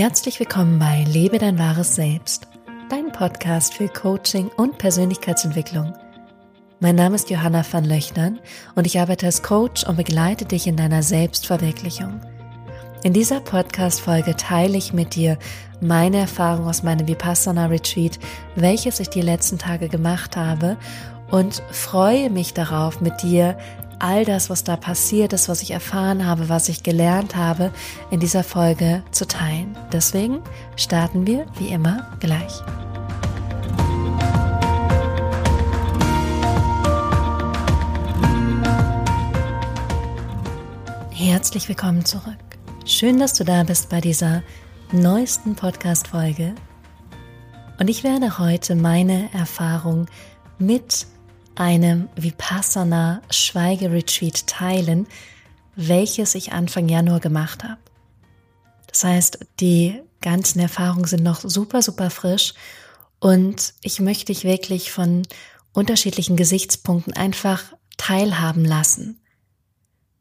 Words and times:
Herzlich 0.00 0.40
willkommen 0.40 0.78
bei 0.78 1.04
Lebe 1.04 1.36
dein 1.36 1.58
wahres 1.58 1.94
Selbst, 1.94 2.48
dein 2.88 3.12
Podcast 3.12 3.74
für 3.74 3.86
Coaching 3.86 4.48
und 4.56 4.78
Persönlichkeitsentwicklung. 4.78 5.92
Mein 6.80 6.94
Name 6.94 7.16
ist 7.16 7.28
Johanna 7.28 7.62
van 7.70 7.84
Löchnern 7.84 8.40
und 8.74 8.86
ich 8.86 8.98
arbeite 8.98 9.26
als 9.26 9.42
Coach 9.42 9.84
und 9.84 9.98
begleite 9.98 10.46
dich 10.46 10.66
in 10.66 10.76
deiner 10.76 11.02
Selbstverwirklichung. 11.02 12.18
In 13.02 13.12
dieser 13.12 13.40
Podcast-Folge 13.40 14.36
teile 14.36 14.78
ich 14.78 14.94
mit 14.94 15.16
dir 15.16 15.38
meine 15.82 16.20
Erfahrung 16.20 16.66
aus 16.66 16.82
meinem 16.82 17.06
Vipassana 17.06 17.66
Retreat, 17.66 18.18
welches 18.56 19.00
ich 19.00 19.10
die 19.10 19.20
letzten 19.20 19.58
Tage 19.58 19.90
gemacht 19.90 20.34
habe 20.34 20.78
und 21.30 21.62
freue 21.72 22.30
mich 22.30 22.54
darauf, 22.54 23.02
mit 23.02 23.22
dir 23.22 23.58
all 24.00 24.24
das, 24.24 24.50
was 24.50 24.64
da 24.64 24.76
passiert 24.76 25.32
ist, 25.32 25.48
was 25.48 25.62
ich 25.62 25.70
erfahren 25.70 26.26
habe, 26.26 26.48
was 26.48 26.68
ich 26.68 26.82
gelernt 26.82 27.36
habe, 27.36 27.70
in 28.10 28.18
dieser 28.18 28.42
Folge 28.42 29.04
zu 29.12 29.26
teilen. 29.26 29.76
Deswegen 29.92 30.42
starten 30.76 31.26
wir 31.26 31.46
wie 31.58 31.68
immer 31.68 32.10
gleich. 32.18 32.62
Herzlich 41.10 41.68
willkommen 41.68 42.04
zurück. 42.04 42.38
Schön, 42.86 43.18
dass 43.18 43.34
du 43.34 43.44
da 43.44 43.62
bist 43.62 43.90
bei 43.90 44.00
dieser 44.00 44.42
neuesten 44.90 45.54
Podcast-Folge. 45.54 46.54
Und 47.78 47.88
ich 47.88 48.02
werde 48.02 48.38
heute 48.38 48.74
meine 48.74 49.28
Erfahrung 49.32 50.06
mit 50.58 51.06
einem 51.60 52.08
Vipassana 52.16 53.20
Schweigeretreat 53.28 54.46
teilen, 54.46 55.06
welches 55.76 56.34
ich 56.34 56.52
Anfang 56.52 56.88
Januar 56.88 57.20
gemacht 57.20 57.62
habe. 57.64 57.76
Das 58.86 59.04
heißt, 59.04 59.40
die 59.60 60.00
ganzen 60.22 60.58
Erfahrungen 60.58 61.04
sind 61.04 61.22
noch 61.22 61.42
super, 61.42 61.82
super 61.82 62.08
frisch 62.08 62.54
und 63.18 63.74
ich 63.82 64.00
möchte 64.00 64.32
dich 64.32 64.44
wirklich 64.44 64.90
von 64.90 65.22
unterschiedlichen 65.74 66.36
Gesichtspunkten 66.36 67.12
einfach 67.12 67.62
teilhaben 67.98 68.64
lassen. 68.64 69.20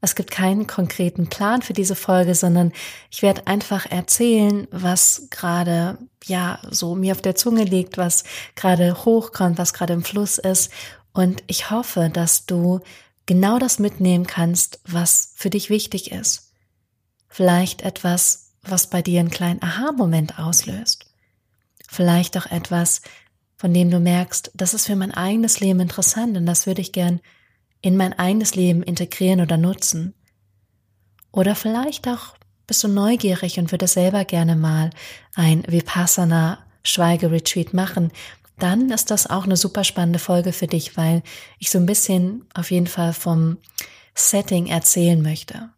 Es 0.02 0.16
gibt 0.16 0.32
keinen 0.32 0.68
konkreten 0.68 1.28
Plan 1.28 1.62
für 1.62 1.74
diese 1.74 1.96
Folge, 1.96 2.36
sondern 2.36 2.74
ich 3.12 3.22
werde 3.22 3.48
einfach 3.48 3.86
erzählen, 3.86 4.68
was 4.72 5.28
gerade, 5.30 5.98
ja, 6.26 6.60
so 6.70 6.96
mir 6.96 7.14
auf 7.14 7.22
der 7.22 7.36
Zunge 7.36 7.64
liegt, 7.64 7.98
was 7.98 8.24
gerade 8.56 9.06
hochkommt, 9.06 9.58
was 9.58 9.74
gerade 9.74 9.94
im 9.94 10.04
Fluss 10.04 10.38
ist 10.38 10.72
und 11.20 11.44
ich 11.48 11.70
hoffe, 11.70 12.10
dass 12.10 12.46
du 12.46 12.80
genau 13.26 13.60
das 13.60 13.78
mitnehmen 13.78 14.26
kannst, 14.26 14.80
was 14.86 15.34
für 15.36 15.50
dich 15.50 15.70
wichtig 15.70 16.14
ist. 16.14 16.54
Vielleicht 17.28 17.82
etwas, 17.82 18.54
was 18.62 18.90
bei 18.90 19.02
dir 19.02 19.20
einen 19.20 19.30
kleinen 19.30 19.62
Aha-Moment 19.62 20.40
auslöst. 20.40 21.08
Vielleicht 21.90 22.38
auch 22.38 22.46
etwas, 22.46 23.02
von 23.58 23.74
dem 23.74 23.92
du 23.92 24.00
merkst, 24.00 24.52
das 24.54 24.74
ist 24.74 24.86
für 24.86 24.96
mein 24.96 25.14
eigenes 25.14 25.60
Leben 25.60 25.82
interessant 25.82 26.38
und 26.38 26.46
das 26.46 26.66
würde 26.66 26.80
ich 26.80 26.94
gern 26.94 27.20
in 27.82 27.98
mein 27.98 28.18
eigenes 28.18 28.56
Leben 28.56 28.82
integrieren 28.82 29.42
oder 29.42 29.58
nutzen. 29.58 30.14
Oder 31.34 31.54
vielleicht 31.54 32.08
auch 32.08 32.36
bist 32.66 32.82
du 32.86 32.88
neugierig 32.88 33.60
und 33.60 33.74
würdest 33.74 33.96
selber 33.96 34.24
gerne 34.24 34.56
mal 34.56 34.90
ein 35.36 35.66
Vipassana 35.68 36.60
Schweigeretreat 36.84 37.74
machen, 37.74 38.14
dann 38.60 38.90
ist 38.90 39.12
das 39.12 39.30
auch 39.30 39.46
eine 39.46 39.58
super 39.58 39.84
spannende 39.84 40.20
Folge 40.20 40.54
für 40.54 40.68
dich, 40.68 40.98
weil 40.98 41.24
ich 41.58 41.70
so 41.70 41.80
ein 41.80 41.86
bisschen 41.86 42.46
auf 42.54 42.72
jeden 42.72 42.88
Fall 42.88 43.14
vom 43.14 43.58
Setting 44.16 44.68
erzählen 44.68 45.22
möchte. 45.22 45.70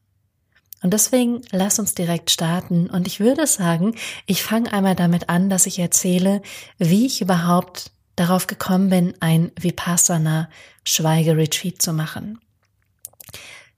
Und 0.83 0.93
deswegen 0.93 1.41
lass 1.51 1.77
uns 1.77 1.93
direkt 1.93 2.31
starten. 2.31 2.89
Und 2.89 3.07
ich 3.07 3.19
würde 3.19 3.45
sagen, 3.45 3.95
ich 4.25 4.43
fange 4.43 4.73
einmal 4.73 4.95
damit 4.95 5.29
an, 5.29 5.49
dass 5.49 5.67
ich 5.67 5.77
erzähle, 5.77 6.41
wie 6.79 7.05
ich 7.05 7.21
überhaupt 7.21 7.91
darauf 8.15 8.47
gekommen 8.47 8.89
bin, 8.89 9.13
ein 9.19 9.51
Vipassana 9.59 10.49
Schweigeretreat 10.83 11.81
zu 11.81 11.93
machen. 11.93 12.39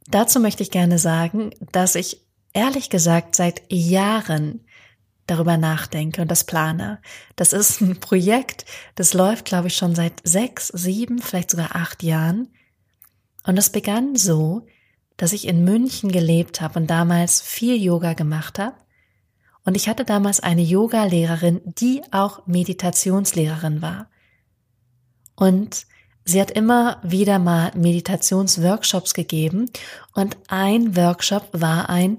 Dazu 0.07 0.39
möchte 0.39 0.63
ich 0.63 0.71
gerne 0.71 0.97
sagen, 0.97 1.51
dass 1.71 1.95
ich 1.95 2.21
ehrlich 2.53 2.89
gesagt 2.89 3.35
seit 3.35 3.61
Jahren 3.69 4.65
darüber 5.33 5.57
nachdenke 5.57 6.21
und 6.21 6.29
das 6.29 6.43
plane. 6.45 6.99
Das 7.35 7.53
ist 7.53 7.81
ein 7.81 7.99
Projekt, 7.99 8.65
das 8.95 9.13
läuft, 9.13 9.45
glaube 9.45 9.67
ich, 9.67 9.75
schon 9.75 9.95
seit 9.95 10.13
sechs, 10.23 10.67
sieben, 10.67 11.19
vielleicht 11.19 11.51
sogar 11.51 11.75
acht 11.75 12.03
Jahren. 12.03 12.49
Und 13.45 13.57
es 13.57 13.69
begann 13.69 14.15
so, 14.15 14.65
dass 15.17 15.33
ich 15.33 15.47
in 15.47 15.63
München 15.63 16.11
gelebt 16.11 16.61
habe 16.61 16.79
und 16.79 16.87
damals 16.87 17.41
viel 17.41 17.81
Yoga 17.81 18.13
gemacht 18.13 18.59
habe. 18.59 18.75
Und 19.65 19.75
ich 19.75 19.87
hatte 19.87 20.05
damals 20.05 20.39
eine 20.41 20.61
Yoga-Lehrerin, 20.61 21.61
die 21.65 22.01
auch 22.11 22.45
Meditationslehrerin 22.47 23.81
war. 23.81 24.09
Und 25.35 25.85
sie 26.25 26.41
hat 26.41 26.51
immer 26.51 26.99
wieder 27.03 27.39
mal 27.39 27.71
Meditationsworkshops 27.75 29.13
gegeben 29.13 29.69
und 30.13 30.37
ein 30.47 30.95
Workshop 30.95 31.49
war 31.53 31.89
ein 31.89 32.17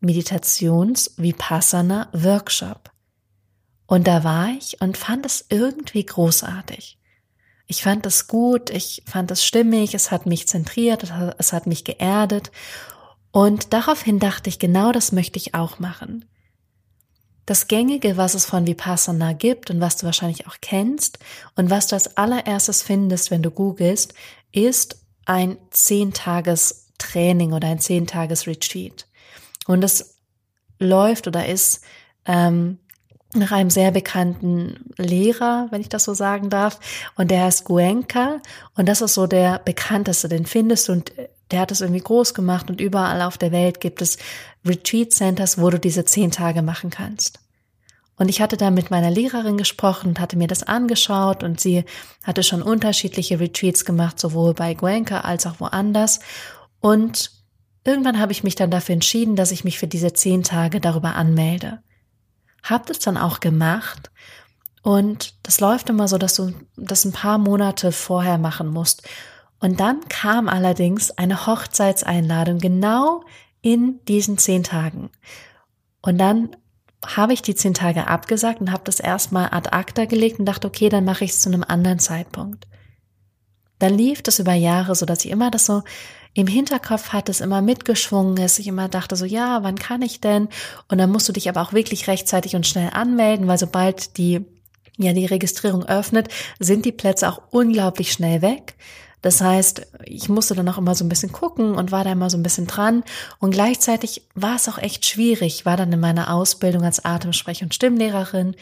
Meditations-Vipassana-Workshop. 0.00 2.90
Und 3.86 4.06
da 4.06 4.22
war 4.22 4.50
ich 4.50 4.80
und 4.80 4.96
fand 4.96 5.26
es 5.26 5.46
irgendwie 5.48 6.04
großartig. 6.04 6.98
Ich 7.66 7.82
fand 7.82 8.06
es 8.06 8.26
gut, 8.26 8.70
ich 8.70 9.02
fand 9.06 9.30
es 9.30 9.44
stimmig, 9.44 9.94
es 9.94 10.10
hat 10.10 10.26
mich 10.26 10.48
zentriert, 10.48 11.12
es 11.38 11.52
hat 11.52 11.66
mich 11.66 11.84
geerdet. 11.84 12.50
Und 13.30 13.74
daraufhin 13.74 14.18
dachte 14.18 14.48
ich, 14.48 14.58
genau 14.58 14.92
das 14.92 15.12
möchte 15.12 15.38
ich 15.38 15.54
auch 15.54 15.78
machen. 15.78 16.24
Das 17.44 17.66
Gängige, 17.66 18.16
was 18.18 18.34
es 18.34 18.44
von 18.44 18.66
Vipassana 18.66 19.32
gibt 19.32 19.70
und 19.70 19.80
was 19.80 19.96
du 19.96 20.06
wahrscheinlich 20.06 20.46
auch 20.46 20.56
kennst 20.60 21.18
und 21.56 21.70
was 21.70 21.86
du 21.86 21.94
als 21.94 22.18
allererstes 22.18 22.82
findest, 22.82 23.30
wenn 23.30 23.42
du 23.42 23.50
googelst, 23.50 24.12
ist 24.52 25.00
ein 25.24 25.56
Zehntages-Training 25.70 27.54
oder 27.54 27.68
ein 27.68 27.80
Zehntages-Retreat. 27.80 29.07
Und 29.68 29.84
es 29.84 30.16
läuft 30.80 31.28
oder 31.28 31.46
ist 31.46 31.82
ähm, 32.24 32.78
nach 33.34 33.52
einem 33.52 33.70
sehr 33.70 33.90
bekannten 33.90 34.92
Lehrer, 34.96 35.68
wenn 35.70 35.82
ich 35.82 35.90
das 35.90 36.04
so 36.04 36.14
sagen 36.14 36.48
darf. 36.48 36.80
Und 37.16 37.30
der 37.30 37.44
heißt 37.44 37.64
Guenka. 37.64 38.40
Und 38.74 38.88
das 38.88 39.02
ist 39.02 39.14
so 39.14 39.26
der 39.26 39.58
bekannteste, 39.58 40.28
den 40.28 40.46
findest 40.46 40.88
du 40.88 40.92
und 40.92 41.12
der 41.50 41.60
hat 41.60 41.70
es 41.70 41.80
irgendwie 41.80 42.00
groß 42.00 42.34
gemacht 42.34 42.68
und 42.70 42.80
überall 42.80 43.22
auf 43.22 43.38
der 43.38 43.52
Welt 43.52 43.80
gibt 43.80 44.02
es 44.02 44.18
Retreat 44.66 45.12
Centers, 45.12 45.58
wo 45.60 45.70
du 45.70 45.78
diese 45.78 46.04
zehn 46.04 46.30
Tage 46.30 46.62
machen 46.62 46.90
kannst. 46.90 47.40
Und 48.16 48.28
ich 48.28 48.40
hatte 48.40 48.56
da 48.56 48.70
mit 48.70 48.90
meiner 48.90 49.10
Lehrerin 49.10 49.56
gesprochen 49.56 50.08
und 50.08 50.20
hatte 50.20 50.36
mir 50.36 50.48
das 50.48 50.62
angeschaut 50.62 51.42
und 51.42 51.60
sie 51.60 51.84
hatte 52.24 52.42
schon 52.42 52.62
unterschiedliche 52.62 53.38
Retreats 53.38 53.84
gemacht, 53.84 54.18
sowohl 54.18 54.54
bei 54.54 54.74
Guenka 54.74 55.20
als 55.20 55.46
auch 55.46 55.60
woanders. 55.60 56.20
Und 56.80 57.37
Irgendwann 57.88 58.20
habe 58.20 58.32
ich 58.32 58.44
mich 58.44 58.54
dann 58.54 58.70
dafür 58.70 58.92
entschieden, 58.92 59.34
dass 59.34 59.50
ich 59.50 59.64
mich 59.64 59.78
für 59.78 59.86
diese 59.86 60.12
zehn 60.12 60.42
Tage 60.42 60.78
darüber 60.78 61.14
anmelde. 61.14 61.78
Hab 62.62 62.84
das 62.84 62.98
dann 62.98 63.16
auch 63.16 63.40
gemacht 63.40 64.10
und 64.82 65.32
das 65.42 65.58
läuft 65.58 65.88
immer 65.88 66.06
so, 66.06 66.18
dass 66.18 66.34
du 66.34 66.52
das 66.76 67.06
ein 67.06 67.12
paar 67.12 67.38
Monate 67.38 67.90
vorher 67.90 68.36
machen 68.36 68.68
musst. 68.68 69.08
Und 69.58 69.80
dann 69.80 70.06
kam 70.10 70.50
allerdings 70.50 71.12
eine 71.12 71.46
Hochzeitseinladung 71.46 72.58
genau 72.58 73.22
in 73.62 74.04
diesen 74.04 74.36
zehn 74.36 74.64
Tagen. 74.64 75.08
Und 76.02 76.18
dann 76.18 76.56
habe 77.06 77.32
ich 77.32 77.40
die 77.40 77.54
zehn 77.54 77.72
Tage 77.72 78.06
abgesagt 78.06 78.60
und 78.60 78.70
habe 78.70 78.84
das 78.84 79.00
erstmal 79.00 79.48
ad 79.50 79.70
acta 79.72 80.04
gelegt 80.04 80.38
und 80.38 80.44
dachte, 80.44 80.66
okay, 80.66 80.90
dann 80.90 81.06
mache 81.06 81.24
ich 81.24 81.30
es 81.30 81.40
zu 81.40 81.48
einem 81.48 81.64
anderen 81.66 82.00
Zeitpunkt. 82.00 82.68
Dann 83.78 83.94
lief 83.94 84.20
das 84.20 84.40
über 84.40 84.52
Jahre, 84.52 84.94
so 84.94 85.06
dass 85.06 85.24
ich 85.24 85.30
immer 85.30 85.50
das 85.50 85.64
so 85.64 85.84
im 86.34 86.46
Hinterkopf 86.46 87.10
hat 87.10 87.28
es 87.28 87.40
immer 87.40 87.62
mitgeschwungen 87.62 88.36
ist. 88.36 88.58
Ich 88.58 88.68
immer 88.68 88.88
dachte 88.88 89.16
so, 89.16 89.24
ja, 89.24 89.62
wann 89.62 89.76
kann 89.76 90.02
ich 90.02 90.20
denn? 90.20 90.48
Und 90.88 90.98
dann 90.98 91.10
musst 91.10 91.28
du 91.28 91.32
dich 91.32 91.48
aber 91.48 91.62
auch 91.62 91.72
wirklich 91.72 92.06
rechtzeitig 92.08 92.54
und 92.54 92.66
schnell 92.66 92.90
anmelden, 92.92 93.48
weil 93.48 93.58
sobald 93.58 94.16
die, 94.18 94.44
ja, 94.96 95.12
die 95.12 95.26
Registrierung 95.26 95.84
öffnet, 95.86 96.28
sind 96.58 96.84
die 96.84 96.92
Plätze 96.92 97.28
auch 97.28 97.42
unglaublich 97.50 98.12
schnell 98.12 98.42
weg. 98.42 98.74
Das 99.20 99.40
heißt, 99.40 99.86
ich 100.04 100.28
musste 100.28 100.54
dann 100.54 100.68
auch 100.68 100.78
immer 100.78 100.94
so 100.94 101.04
ein 101.04 101.08
bisschen 101.08 101.32
gucken 101.32 101.74
und 101.74 101.90
war 101.90 102.04
da 102.04 102.12
immer 102.12 102.30
so 102.30 102.36
ein 102.36 102.42
bisschen 102.42 102.68
dran. 102.68 103.02
Und 103.40 103.50
gleichzeitig 103.50 104.22
war 104.34 104.56
es 104.56 104.68
auch 104.68 104.78
echt 104.78 105.06
schwierig. 105.06 105.66
War 105.66 105.76
dann 105.76 105.92
in 105.92 105.98
meiner 105.98 106.32
Ausbildung 106.32 106.84
als 106.84 107.04
Atemsprech- 107.04 107.62
und 107.62 107.74
Stimmlehrerin, 107.74 108.54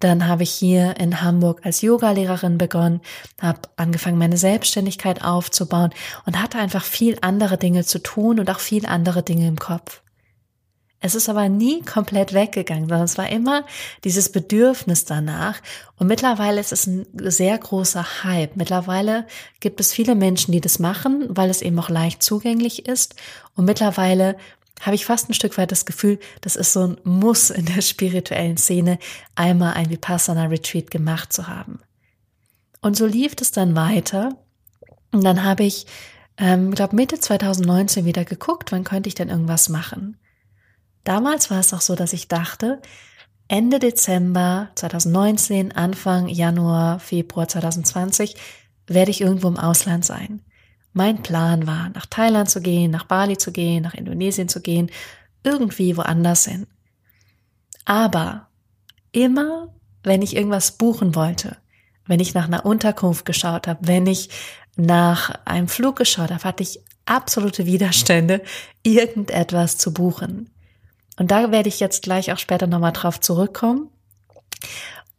dann 0.00 0.28
habe 0.28 0.44
ich 0.44 0.50
hier 0.50 0.96
in 0.98 1.22
Hamburg 1.22 1.60
als 1.64 1.82
Yogalehrerin 1.82 2.58
begonnen, 2.58 3.00
habe 3.40 3.60
angefangen, 3.76 4.18
meine 4.18 4.36
Selbstständigkeit 4.36 5.24
aufzubauen 5.24 5.90
und 6.26 6.40
hatte 6.40 6.58
einfach 6.58 6.84
viel 6.84 7.18
andere 7.20 7.58
Dinge 7.58 7.84
zu 7.84 7.98
tun 7.98 8.38
und 8.38 8.50
auch 8.50 8.60
viel 8.60 8.86
andere 8.86 9.22
Dinge 9.22 9.48
im 9.48 9.58
Kopf. 9.58 10.02
Es 11.00 11.14
ist 11.14 11.28
aber 11.28 11.48
nie 11.48 11.82
komplett 11.82 12.34
weggegangen, 12.34 12.88
sondern 12.88 13.04
es 13.04 13.18
war 13.18 13.30
immer 13.30 13.64
dieses 14.02 14.32
Bedürfnis 14.32 15.04
danach. 15.04 15.60
Und 15.96 16.08
mittlerweile 16.08 16.60
ist 16.60 16.72
es 16.72 16.88
ein 16.88 17.06
sehr 17.14 17.56
großer 17.56 18.24
Hype. 18.24 18.56
Mittlerweile 18.56 19.24
gibt 19.60 19.78
es 19.78 19.92
viele 19.92 20.16
Menschen, 20.16 20.50
die 20.50 20.60
das 20.60 20.80
machen, 20.80 21.26
weil 21.28 21.50
es 21.50 21.62
eben 21.62 21.78
auch 21.78 21.88
leicht 21.88 22.24
zugänglich 22.24 22.88
ist. 22.88 23.14
Und 23.54 23.64
mittlerweile 23.64 24.36
habe 24.80 24.94
ich 24.94 25.06
fast 25.06 25.28
ein 25.28 25.34
Stück 25.34 25.58
weit 25.58 25.72
das 25.72 25.86
Gefühl, 25.86 26.18
das 26.40 26.56
ist 26.56 26.72
so 26.72 26.86
ein 26.86 26.96
Muss 27.04 27.50
in 27.50 27.66
der 27.66 27.82
spirituellen 27.82 28.56
Szene, 28.56 28.98
einmal 29.34 29.74
ein 29.74 29.90
Vipassana 29.90 30.44
Retreat 30.46 30.90
gemacht 30.90 31.32
zu 31.32 31.48
haben. 31.48 31.80
Und 32.80 32.96
so 32.96 33.06
lief 33.06 33.34
es 33.40 33.50
dann 33.50 33.74
weiter. 33.74 34.36
Und 35.10 35.24
dann 35.24 35.42
habe 35.44 35.64
ich, 35.64 35.86
ähm, 36.36 36.72
glaube 36.74 36.94
Mitte 36.94 37.18
2019 37.18 38.04
wieder 38.04 38.24
geguckt, 38.24 38.72
wann 38.72 38.84
könnte 38.84 39.08
ich 39.08 39.14
denn 39.14 39.30
irgendwas 39.30 39.68
machen. 39.68 40.16
Damals 41.04 41.50
war 41.50 41.60
es 41.60 41.72
auch 41.72 41.80
so, 41.80 41.94
dass 41.94 42.12
ich 42.12 42.28
dachte, 42.28 42.80
Ende 43.48 43.78
Dezember 43.78 44.70
2019, 44.74 45.72
Anfang 45.72 46.28
Januar, 46.28 47.00
Februar 47.00 47.48
2020 47.48 48.36
werde 48.86 49.10
ich 49.10 49.22
irgendwo 49.22 49.48
im 49.48 49.56
Ausland 49.56 50.04
sein. 50.04 50.42
Mein 50.98 51.22
Plan 51.22 51.68
war, 51.68 51.90
nach 51.90 52.06
Thailand 52.06 52.50
zu 52.50 52.60
gehen, 52.60 52.90
nach 52.90 53.04
Bali 53.04 53.38
zu 53.38 53.52
gehen, 53.52 53.84
nach 53.84 53.94
Indonesien 53.94 54.48
zu 54.48 54.60
gehen, 54.60 54.90
irgendwie 55.44 55.96
woanders 55.96 56.46
hin. 56.46 56.66
Aber 57.84 58.48
immer, 59.12 59.72
wenn 60.02 60.22
ich 60.22 60.34
irgendwas 60.34 60.72
buchen 60.72 61.14
wollte, 61.14 61.56
wenn 62.08 62.18
ich 62.18 62.34
nach 62.34 62.46
einer 62.46 62.66
Unterkunft 62.66 63.24
geschaut 63.26 63.68
habe, 63.68 63.86
wenn 63.86 64.08
ich 64.08 64.30
nach 64.74 65.30
einem 65.44 65.68
Flug 65.68 65.94
geschaut 65.94 66.32
habe, 66.32 66.42
hatte 66.42 66.64
ich 66.64 66.80
absolute 67.06 67.64
Widerstände, 67.64 68.42
irgendetwas 68.82 69.78
zu 69.78 69.94
buchen. 69.94 70.50
Und 71.16 71.30
da 71.30 71.52
werde 71.52 71.68
ich 71.68 71.78
jetzt 71.78 72.02
gleich 72.02 72.32
auch 72.32 72.38
später 72.38 72.66
nochmal 72.66 72.92
drauf 72.92 73.20
zurückkommen. 73.20 73.88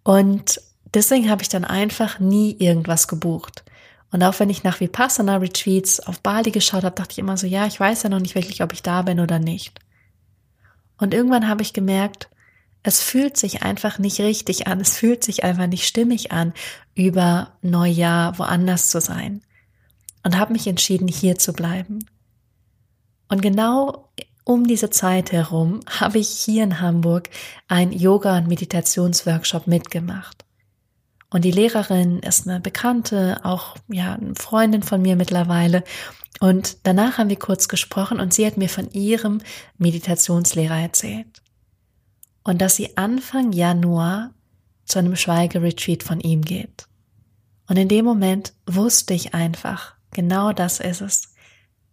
Und 0.03 0.61
deswegen 0.93 1.29
habe 1.29 1.41
ich 1.41 1.47
dann 1.47 1.63
einfach 1.63 2.19
nie 2.19 2.57
irgendwas 2.59 3.07
gebucht. 3.07 3.63
Und 4.11 4.23
auch 4.23 4.39
wenn 4.39 4.50
ich 4.50 4.63
nach 4.63 4.79
Vipassana 4.79 5.38
Retreats 5.38 6.00
auf 6.00 6.19
Bali 6.21 6.51
geschaut 6.51 6.83
habe, 6.83 6.95
dachte 6.95 7.11
ich 7.13 7.19
immer 7.19 7.38
so, 7.38 7.45
ja, 7.45 7.67
ich 7.67 7.79
weiß 7.79 8.03
ja 8.03 8.09
noch 8.09 8.19
nicht 8.19 8.35
wirklich, 8.35 8.63
ob 8.63 8.73
ich 8.73 8.81
da 8.81 9.03
bin 9.03 9.19
oder 9.19 9.39
nicht. 9.39 9.79
Und 10.97 11.13
irgendwann 11.13 11.47
habe 11.47 11.61
ich 11.61 11.73
gemerkt, 11.73 12.29
es 12.81 13.01
fühlt 13.01 13.38
sich 13.38 13.61
einfach 13.61 14.00
nicht 14.00 14.19
richtig 14.19 14.67
an, 14.67 14.79
es 14.79 14.97
fühlt 14.97 15.23
sich 15.23 15.44
einfach 15.44 15.67
nicht 15.67 15.85
stimmig 15.85 16.31
an, 16.31 16.53
über 16.95 17.53
Neujahr 17.61 18.39
woanders 18.39 18.89
zu 18.89 19.00
sein. 19.01 19.41
Und 20.23 20.38
habe 20.38 20.53
mich 20.53 20.67
entschieden, 20.67 21.07
hier 21.07 21.38
zu 21.38 21.53
bleiben. 21.53 22.00
Und 23.27 23.41
genau 23.41 24.09
um 24.44 24.65
diese 24.65 24.89
Zeit 24.89 25.31
herum 25.31 25.81
habe 25.88 26.17
ich 26.17 26.29
hier 26.29 26.63
in 26.63 26.81
Hamburg 26.81 27.29
ein 27.67 27.91
Yoga- 27.91 28.38
und 28.38 28.47
Meditationsworkshop 28.47 29.67
mitgemacht. 29.67 30.44
Und 31.29 31.45
die 31.45 31.51
Lehrerin 31.51 32.19
ist 32.19 32.47
eine 32.47 32.59
Bekannte, 32.59 33.41
auch 33.43 33.75
ja, 33.87 34.13
eine 34.13 34.35
Freundin 34.35 34.81
von 34.81 35.01
mir 35.01 35.15
mittlerweile. 35.15 35.83
Und 36.39 36.77
danach 36.83 37.17
haben 37.17 37.29
wir 37.29 37.37
kurz 37.37 37.67
gesprochen 37.67 38.19
und 38.19 38.33
sie 38.33 38.45
hat 38.45 38.57
mir 38.57 38.69
von 38.69 38.89
ihrem 38.91 39.41
Meditationslehrer 39.77 40.79
erzählt. 40.79 41.41
Und 42.43 42.61
dass 42.61 42.75
sie 42.75 42.97
Anfang 42.97 43.51
Januar 43.51 44.31
zu 44.85 44.99
einem 44.99 45.15
Schweigeretreat 45.15 46.01
von 46.01 46.19
ihm 46.19 46.41
geht. 46.41 46.87
Und 47.67 47.77
in 47.77 47.87
dem 47.87 48.05
Moment 48.05 48.53
wusste 48.65 49.13
ich 49.13 49.35
einfach, 49.35 49.93
genau 50.11 50.51
das 50.51 50.79
ist 50.79 51.01
es. 51.01 51.33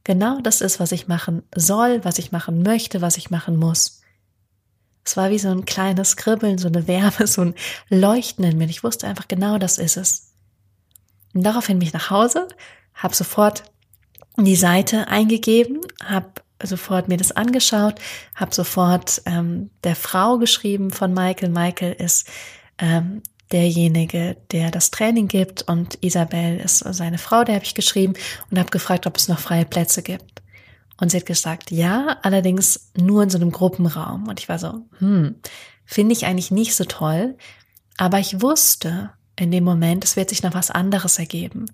Genau 0.04 0.40
das 0.40 0.60
ist, 0.60 0.80
was 0.80 0.92
ich 0.92 1.08
machen 1.08 1.42
soll, 1.54 2.04
was 2.04 2.18
ich 2.18 2.32
machen 2.32 2.62
möchte, 2.62 3.02
was 3.02 3.18
ich 3.18 3.28
machen 3.28 3.56
muss. 3.56 4.00
Es 5.06 5.16
war 5.16 5.30
wie 5.30 5.38
so 5.38 5.48
ein 5.48 5.64
kleines 5.64 6.16
Kribbeln, 6.16 6.58
so 6.58 6.66
eine 6.66 6.88
Wärme, 6.88 7.26
so 7.26 7.42
ein 7.42 7.54
Leuchten 7.88 8.44
in 8.44 8.58
mir. 8.58 8.68
Ich 8.68 8.82
wusste 8.82 9.06
einfach 9.06 9.28
genau, 9.28 9.56
das 9.56 9.78
ist 9.78 9.96
es. 9.96 10.32
Und 11.32 11.44
daraufhin 11.44 11.78
bin 11.78 11.86
ich 11.86 11.94
nach 11.94 12.10
Hause, 12.10 12.48
habe 12.94 13.14
sofort 13.14 13.62
die 14.36 14.56
Seite 14.56 15.08
eingegeben, 15.08 15.80
habe 16.04 16.32
sofort 16.62 17.08
mir 17.08 17.18
das 17.18 17.32
angeschaut, 17.32 18.00
habe 18.34 18.54
sofort 18.54 19.22
ähm, 19.26 19.70
der 19.84 19.94
Frau 19.94 20.38
geschrieben 20.38 20.90
von 20.90 21.14
Michael. 21.14 21.50
Michael 21.50 21.92
ist 21.92 22.26
ähm, 22.78 23.22
derjenige, 23.52 24.36
der 24.50 24.70
das 24.70 24.90
Training 24.90 25.28
gibt 25.28 25.62
und 25.68 26.02
Isabel 26.02 26.58
ist 26.58 26.78
seine 26.78 27.18
Frau, 27.18 27.44
der 27.44 27.56
habe 27.56 27.64
ich 27.64 27.74
geschrieben 27.74 28.14
und 28.50 28.58
habe 28.58 28.70
gefragt, 28.70 29.06
ob 29.06 29.16
es 29.16 29.28
noch 29.28 29.38
freie 29.38 29.64
Plätze 29.64 30.02
gibt. 30.02 30.35
Und 30.98 31.10
sie 31.10 31.18
hat 31.18 31.26
gesagt, 31.26 31.70
ja, 31.70 32.18
allerdings 32.22 32.90
nur 32.96 33.22
in 33.22 33.30
so 33.30 33.38
einem 33.38 33.52
Gruppenraum. 33.52 34.28
Und 34.28 34.40
ich 34.40 34.48
war 34.48 34.58
so, 34.58 34.86
hm, 34.98 35.36
finde 35.84 36.12
ich 36.12 36.26
eigentlich 36.26 36.50
nicht 36.50 36.74
so 36.74 36.84
toll. 36.84 37.36
Aber 37.96 38.18
ich 38.18 38.40
wusste 38.40 39.10
in 39.36 39.50
dem 39.50 39.64
Moment, 39.64 40.04
es 40.04 40.16
wird 40.16 40.30
sich 40.30 40.42
noch 40.42 40.54
was 40.54 40.70
anderes 40.70 41.18
ergeben. 41.18 41.66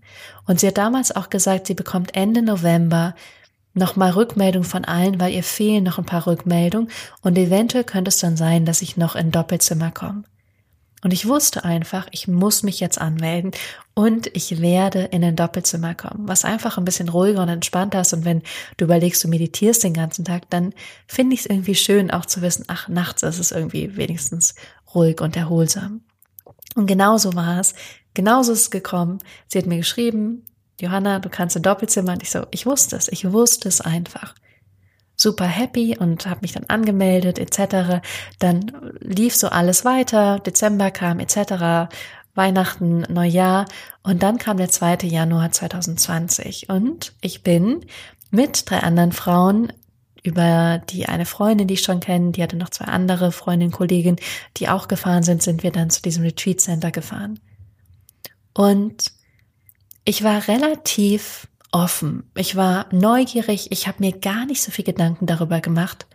Und 0.47 0.61
sie 0.61 0.67
hat 0.67 0.79
damals 0.79 1.15
auch 1.15 1.31
gesagt, 1.31 1.69
sie 1.69 1.75
bekommt 1.75 2.17
Ende 2.17 2.43
November 2.43 3.15
nochmal 3.75 4.11
Rückmeldung 4.11 4.65
von 4.65 4.85
allen, 4.85 5.21
weil 5.21 5.33
ihr 5.33 5.45
fehlen 5.45 5.85
noch 5.85 5.99
ein 5.99 6.05
paar 6.05 6.27
Rückmeldungen. 6.27 6.91
Und 7.23 7.39
eventuell 7.39 7.85
könnte 7.85 8.09
es 8.09 8.19
dann 8.19 8.37
sein, 8.37 8.65
dass 8.65 8.83
ich 8.83 8.97
noch 8.97 9.15
in 9.15 9.31
Doppelzimmer 9.31 9.93
komme. 9.93 10.25
Und 11.03 11.13
ich 11.13 11.27
wusste 11.27 11.65
einfach, 11.65 12.07
ich 12.11 12.29
muss 12.29 12.63
mich 12.63 12.81
jetzt 12.81 13.01
anmelden 13.01 13.53
und 13.95 14.35
ich 14.35 14.61
werde 14.61 15.03
in 15.05 15.23
ein 15.23 15.37
Doppelzimmer 15.37 15.95
kommen, 15.95 16.27
was 16.27 16.45
einfach 16.45 16.79
ein 16.79 16.85
bisschen 16.85 17.11
ruhiger 17.11 17.43
und 17.43 17.49
entspannter 17.49 18.01
ist. 18.01 18.15
Und 18.15 18.25
wenn 18.25 18.43
du 18.79 18.87
überlegst, 18.87 19.23
du 19.23 19.29
meditierst 19.29 19.85
den 19.85 19.93
ganzen 19.93 20.25
Tag, 20.25 20.49
dann 20.49 20.73
finde 21.07 21.35
ich 21.35 21.41
es 21.41 21.47
irgendwie 21.47 21.75
schön, 21.75 22.11
auch 22.11 22.25
zu 22.25 22.41
wissen, 22.41 22.65
ach, 22.69 22.89
nachts 22.89 23.23
ist 23.23 23.39
es 23.39 23.53
irgendwie 23.53 23.97
wenigstens 23.97 24.55
ruhig 24.95 25.21
und 25.21 25.37
erholsam. 25.37 26.03
Und 26.75 26.87
genauso 26.87 27.35
war 27.35 27.61
es. 27.61 27.75
Genauso 28.15 28.53
ist 28.53 28.61
es 28.61 28.71
gekommen. 28.71 29.19
Sie 29.49 29.59
hat 29.59 29.67
mir 29.67 29.79
geschrieben, 29.79 30.45
Johanna, 30.81 31.19
du 31.19 31.29
kannst 31.29 31.57
ein 31.57 31.63
Doppelzimmer. 31.63 32.13
Und 32.13 32.23
ich 32.23 32.31
so, 32.31 32.47
ich 32.51 32.65
wusste 32.65 32.97
es, 32.97 33.09
ich 33.09 33.31
wusste 33.31 33.69
es 33.69 33.83
einfach 33.83 34.35
super 35.17 35.47
happy 35.47 35.97
und 35.99 36.27
habe 36.27 36.41
mich 36.43 36.53
dann 36.53 36.65
angemeldet 36.69 37.39
etc. 37.39 38.03
Dann 38.39 38.73
lief 39.01 39.37
so 39.37 39.49
alles 39.49 39.85
weiter, 39.85 40.41
Dezember 40.41 40.91
kam 40.91 41.21
etc., 41.21 41.89
Weihnachten, 42.35 43.01
Neujahr 43.03 43.67
und 44.03 44.23
dann 44.23 44.39
kam 44.39 44.57
der 44.57 44.71
2. 44.71 44.99
Januar 45.03 45.53
2020 45.53 46.69
und 46.69 47.13
ich 47.21 47.43
bin 47.43 47.85
mit 48.31 48.71
drei 48.71 48.79
anderen 48.81 49.13
Frauen 49.13 49.73
über 50.23 50.81
die 50.89 51.07
eine 51.07 51.27
Freundin, 51.27 51.67
die 51.67 51.75
ich 51.75 51.83
schon 51.83 52.01
kenne, 52.01 52.33
die 52.33 52.43
hatte 52.43 52.57
noch 52.57 52.71
zwei 52.71 52.87
andere 52.87 53.33
Freundinnen, 53.33 53.73
Kolleginnen, 53.73 54.21
die 54.57 54.69
auch 54.69 54.89
gefahren 54.89 55.25
sind, 55.25 55.43
sind 55.43 55.63
wir 55.63 55.73
dann 55.73 55.91
zu 55.91 56.01
diesem 56.01 56.23
Retreat 56.23 56.61
Center 56.61 56.91
gefahren. 56.91 57.41
Und 58.55 59.13
ich 60.05 60.23
war 60.23 60.47
relativ 60.49 61.49
offen. 61.73 62.31
Ich 62.37 62.55
war 62.55 62.87
neugierig. 62.93 63.73
Ich 63.73 63.89
habe 63.89 63.99
mir 64.01 64.13
gar 64.13 64.47
nicht 64.47 64.63
so 64.63 64.71
viel 64.71 64.85
Gedanken 64.85 65.27
darüber 65.27 65.61
gemacht. 65.61 66.07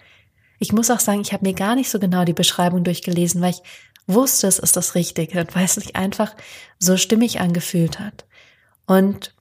Ich 0.59 0.71
muss 0.71 0.89
auch 0.89 0.99
sagen, 0.99 1.21
ich 1.21 1.33
habe 1.33 1.45
mir 1.45 1.53
gar 1.53 1.75
nicht 1.75 1.89
so 1.89 1.99
genau 1.99 2.23
die 2.23 2.33
Beschreibung 2.33 2.83
durchgelesen, 2.83 3.41
weil 3.41 3.51
ich 3.51 3.61
wusste, 4.07 4.47
es 4.47 4.59
ist 4.59 4.77
das 4.77 4.95
Richtige 4.95 5.39
und 5.39 5.55
weil 5.55 5.65
es 5.65 5.75
sich 5.75 5.95
einfach 5.95 6.35
so 6.79 6.97
stimmig 6.97 7.39
angefühlt 7.39 7.99
hat. 7.99 8.25
Und 8.85 9.35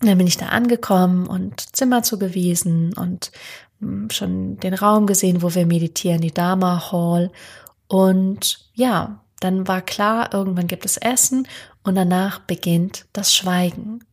dann 0.00 0.16
bin 0.16 0.26
ich 0.26 0.38
da 0.38 0.46
angekommen 0.46 1.26
und 1.26 1.76
Zimmer 1.76 2.02
zugewiesen 2.02 2.94
und 2.94 3.30
hm, 3.80 4.08
schon 4.10 4.58
den 4.58 4.74
Raum 4.74 5.06
gesehen, 5.06 5.42
wo 5.42 5.54
wir 5.54 5.66
meditieren, 5.66 6.22
die 6.22 6.32
Dharma 6.32 6.90
Hall. 6.90 7.30
Und 7.86 8.70
ja, 8.74 9.22
dann 9.40 9.68
war 9.68 9.82
klar, 9.82 10.32
irgendwann 10.32 10.66
gibt 10.66 10.86
es 10.86 10.96
Essen 10.96 11.46
und 11.82 11.94
danach 11.94 12.40
beginnt 12.40 13.06
das 13.12 13.34
Schweigen. 13.34 14.04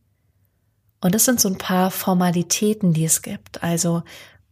Und 1.00 1.14
das 1.14 1.24
sind 1.24 1.40
so 1.40 1.48
ein 1.48 1.58
paar 1.58 1.90
Formalitäten, 1.90 2.92
die 2.92 3.04
es 3.04 3.22
gibt. 3.22 3.62
Also 3.62 4.02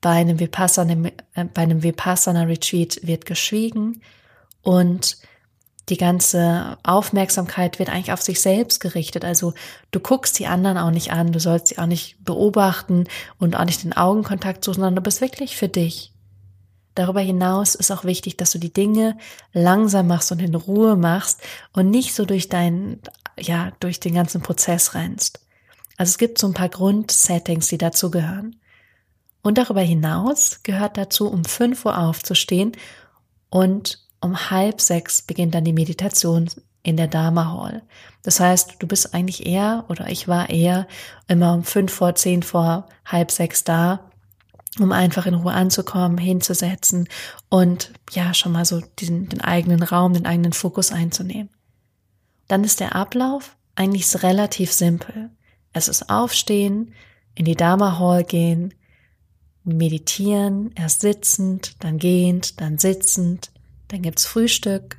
bei 0.00 0.12
einem 0.12 0.38
Vipassana, 0.38 1.10
äh, 1.34 1.44
bei 1.44 1.62
einem 1.62 1.82
Vipassana 1.82 2.44
Retreat 2.44 3.00
wird 3.02 3.26
geschwiegen 3.26 4.00
und 4.66 5.18
die 5.88 5.96
ganze 5.96 6.76
Aufmerksamkeit 6.82 7.78
wird 7.78 7.88
eigentlich 7.88 8.10
auf 8.10 8.20
sich 8.20 8.40
selbst 8.40 8.80
gerichtet. 8.80 9.24
Also 9.24 9.54
du 9.92 10.00
guckst 10.00 10.40
die 10.40 10.48
anderen 10.48 10.76
auch 10.76 10.90
nicht 10.90 11.12
an, 11.12 11.30
du 11.30 11.38
sollst 11.38 11.68
sie 11.68 11.78
auch 11.78 11.86
nicht 11.86 12.24
beobachten 12.24 13.04
und 13.38 13.54
auch 13.54 13.64
nicht 13.64 13.84
den 13.84 13.92
Augenkontakt 13.92 14.64
suchen, 14.64 14.80
sondern 14.80 14.96
du 14.96 15.02
bist 15.02 15.20
wirklich 15.20 15.56
für 15.56 15.68
dich. 15.68 16.12
Darüber 16.96 17.20
hinaus 17.20 17.76
ist 17.76 17.92
auch 17.92 18.02
wichtig, 18.02 18.38
dass 18.38 18.50
du 18.50 18.58
die 18.58 18.72
Dinge 18.72 19.16
langsam 19.52 20.08
machst 20.08 20.32
und 20.32 20.42
in 20.42 20.56
Ruhe 20.56 20.96
machst 20.96 21.42
und 21.72 21.88
nicht 21.88 22.12
so 22.12 22.24
durch 22.24 22.48
deinen, 22.48 23.00
ja, 23.38 23.70
durch 23.78 24.00
den 24.00 24.14
ganzen 24.14 24.40
Prozess 24.40 24.94
rennst. 24.94 25.46
Also 25.96 26.10
es 26.10 26.18
gibt 26.18 26.38
so 26.38 26.48
ein 26.48 26.54
paar 26.54 26.70
Grundsettings, 26.70 27.68
die 27.68 27.78
dazu 27.78 28.10
gehören. 28.10 28.56
Und 29.42 29.58
darüber 29.58 29.82
hinaus 29.82 30.64
gehört 30.64 30.96
dazu, 30.96 31.28
um 31.28 31.44
5 31.44 31.84
Uhr 31.84 31.96
aufzustehen 31.96 32.72
und 33.48 34.05
um 34.20 34.50
halb 34.50 34.80
sechs 34.80 35.22
beginnt 35.22 35.54
dann 35.54 35.64
die 35.64 35.72
Meditation 35.72 36.48
in 36.82 36.96
der 36.96 37.08
Dharma 37.08 37.52
Hall. 37.52 37.82
Das 38.22 38.40
heißt, 38.40 38.76
du 38.78 38.86
bist 38.86 39.12
eigentlich 39.14 39.44
eher 39.46 39.84
oder 39.88 40.08
ich 40.08 40.28
war 40.28 40.50
eher 40.50 40.86
immer 41.26 41.52
um 41.52 41.64
fünf 41.64 41.92
vor, 41.92 42.14
zehn 42.14 42.42
vor, 42.42 42.88
halb 43.04 43.30
sechs 43.30 43.64
da, 43.64 44.10
um 44.78 44.92
einfach 44.92 45.26
in 45.26 45.34
Ruhe 45.34 45.52
anzukommen, 45.52 46.18
hinzusetzen 46.18 47.08
und 47.48 47.92
ja, 48.10 48.34
schon 48.34 48.52
mal 48.52 48.64
so 48.64 48.80
diesen, 48.98 49.28
den 49.28 49.40
eigenen 49.40 49.82
Raum, 49.82 50.12
den 50.12 50.26
eigenen 50.26 50.52
Fokus 50.52 50.92
einzunehmen. 50.92 51.50
Dann 52.46 52.62
ist 52.62 52.80
der 52.80 52.94
Ablauf 52.94 53.56
eigentlich 53.74 54.22
relativ 54.22 54.72
simpel. 54.72 55.30
Es 55.72 55.88
ist 55.88 56.08
aufstehen, 56.08 56.94
in 57.34 57.44
die 57.44 57.56
Dharma 57.56 57.98
Hall 57.98 58.24
gehen, 58.24 58.74
meditieren, 59.64 60.70
erst 60.76 61.00
sitzend, 61.00 61.82
dann 61.82 61.98
gehend, 61.98 62.60
dann 62.60 62.78
sitzend, 62.78 63.50
dann 63.88 64.02
gibt's 64.02 64.26
Frühstück 64.26 64.98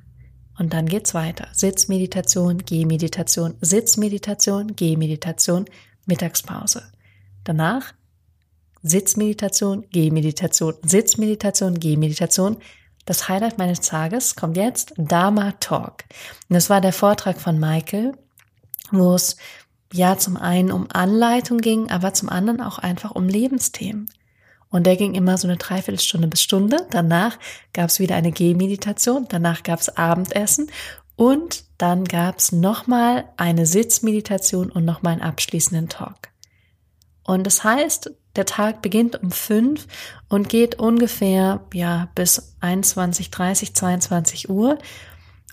und 0.58 0.74
dann 0.74 0.88
geht's 0.88 1.14
weiter. 1.14 1.48
Sitzmeditation, 1.54 2.60
Gehmeditation, 2.60 3.56
Sitzmeditation, 3.62 4.76
Gehmeditation, 4.76 5.66
Mittagspause. 6.06 6.84
Danach 7.44 7.94
Sitzmeditation, 8.84 9.86
Gehmeditation, 9.92 10.76
Sitzmeditation, 10.84 11.80
Gehmeditation. 11.80 12.58
Das 13.06 13.30
Highlight 13.30 13.58
meines 13.58 13.82
Tages 13.82 14.36
kommt 14.36 14.58
jetzt 14.58 14.94
Dharma 14.98 15.54
Talk. 15.60 16.04
Und 16.50 16.54
das 16.54 16.70
war 16.70 16.82
der 16.82 16.94
Vortrag 16.94 17.40
von 17.40 17.60
Michael, 17.60 18.14
wo 18.92 19.16
es 19.16 19.38
ja 19.94 20.18
zum 20.18 20.38
einen 20.38 20.72
um 20.72 20.88
Anleitung 20.92 21.60
ging, 21.60 21.90
aber 21.90 22.14
zum 22.14 22.30
anderen 22.30 22.62
auch 22.62 22.78
einfach 22.78 23.12
um 23.12 23.28
Lebensthemen. 23.28 24.10
Und 24.70 24.86
der 24.86 24.98
ging 24.98 25.14
immer 25.16 25.38
so 25.38 25.48
eine 25.48 25.58
Dreiviertelstunde 25.58 26.28
bis 26.28 26.42
Stunde. 26.42 26.86
Danach 26.92 27.38
gab 27.74 27.90
es 27.90 28.00
wieder 28.00 28.16
eine 28.16 28.32
Gehmeditation, 28.32 29.26
danach 29.30 29.64
gab 29.64 29.80
es 29.80 29.96
Abendessen 29.96 30.70
und 31.16 31.64
dann 31.78 32.06
gab 32.06 32.38
es 32.38 32.52
nochmal 32.52 33.26
eine 33.38 33.66
Sitzmeditation 33.66 34.70
und 34.70 34.86
nochmal 34.86 35.14
einen 35.14 35.22
abschließenden 35.22 35.90
Talk. 35.90 36.30
Und 37.24 37.46
das 37.46 37.64
heißt, 37.64 38.12
der 38.36 38.46
Tag 38.46 38.82
beginnt 38.82 39.22
um 39.22 39.32
fünf 39.32 39.88
und 40.30 40.48
geht 40.48 40.76
ungefähr 40.76 41.66
ja 41.74 42.08
bis 42.16 42.56
21, 42.62 43.32
30, 43.32 43.74
22 43.74 44.50
Uhr. 44.50 44.78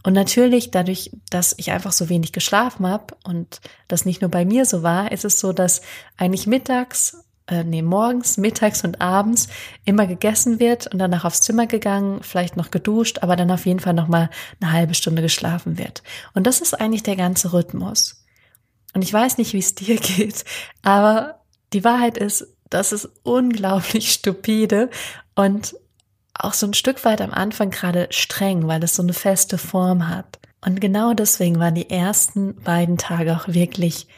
Und 0.04 0.12
natürlich, 0.12 0.70
dadurch, 0.70 1.10
dass 1.30 1.54
ich 1.56 1.72
einfach 1.72 1.92
so 1.92 2.10
wenig 2.10 2.32
geschlafen 2.32 2.86
habe 2.86 3.16
und 3.24 3.62
das 3.88 4.04
nicht 4.04 4.20
nur 4.20 4.30
bei 4.30 4.44
mir 4.44 4.66
so 4.66 4.82
war, 4.82 5.10
ist 5.10 5.24
es 5.24 5.40
so, 5.40 5.54
dass 5.54 5.80
eigentlich 6.18 6.46
mittags 6.46 7.23
äh, 7.46 7.64
nee, 7.64 7.82
morgens, 7.82 8.36
mittags 8.38 8.84
und 8.84 9.00
abends 9.00 9.48
immer 9.84 10.06
gegessen 10.06 10.60
wird 10.60 10.86
und 10.86 10.98
danach 10.98 11.24
aufs 11.24 11.42
Zimmer 11.42 11.66
gegangen, 11.66 12.22
vielleicht 12.22 12.56
noch 12.56 12.70
geduscht, 12.70 13.18
aber 13.20 13.36
dann 13.36 13.50
auf 13.50 13.66
jeden 13.66 13.80
Fall 13.80 13.94
noch 13.94 14.08
mal 14.08 14.30
eine 14.60 14.72
halbe 14.72 14.94
Stunde 14.94 15.22
geschlafen 15.22 15.78
wird. 15.78 16.02
Und 16.32 16.46
das 16.46 16.60
ist 16.60 16.74
eigentlich 16.74 17.02
der 17.02 17.16
ganze 17.16 17.52
Rhythmus. 17.52 18.24
Und 18.94 19.02
ich 19.02 19.12
weiß 19.12 19.38
nicht, 19.38 19.52
wie 19.52 19.58
es 19.58 19.74
dir 19.74 19.96
geht, 20.00 20.44
aber 20.82 21.40
die 21.72 21.84
Wahrheit 21.84 22.16
ist, 22.16 22.46
das 22.70 22.92
ist 22.92 23.08
unglaublich 23.22 24.12
stupide 24.12 24.90
und 25.34 25.76
auch 26.32 26.54
so 26.54 26.66
ein 26.66 26.74
Stück 26.74 27.04
weit 27.04 27.20
am 27.20 27.32
Anfang 27.32 27.70
gerade 27.70 28.08
streng, 28.10 28.66
weil 28.66 28.82
es 28.82 28.96
so 28.96 29.02
eine 29.02 29.12
feste 29.12 29.58
Form 29.58 30.08
hat. 30.08 30.38
Und 30.64 30.80
genau 30.80 31.12
deswegen 31.14 31.58
waren 31.58 31.74
die 31.74 31.90
ersten 31.90 32.56
beiden 32.56 32.96
Tage 32.96 33.36
auch 33.36 33.48
wirklich 33.48 34.08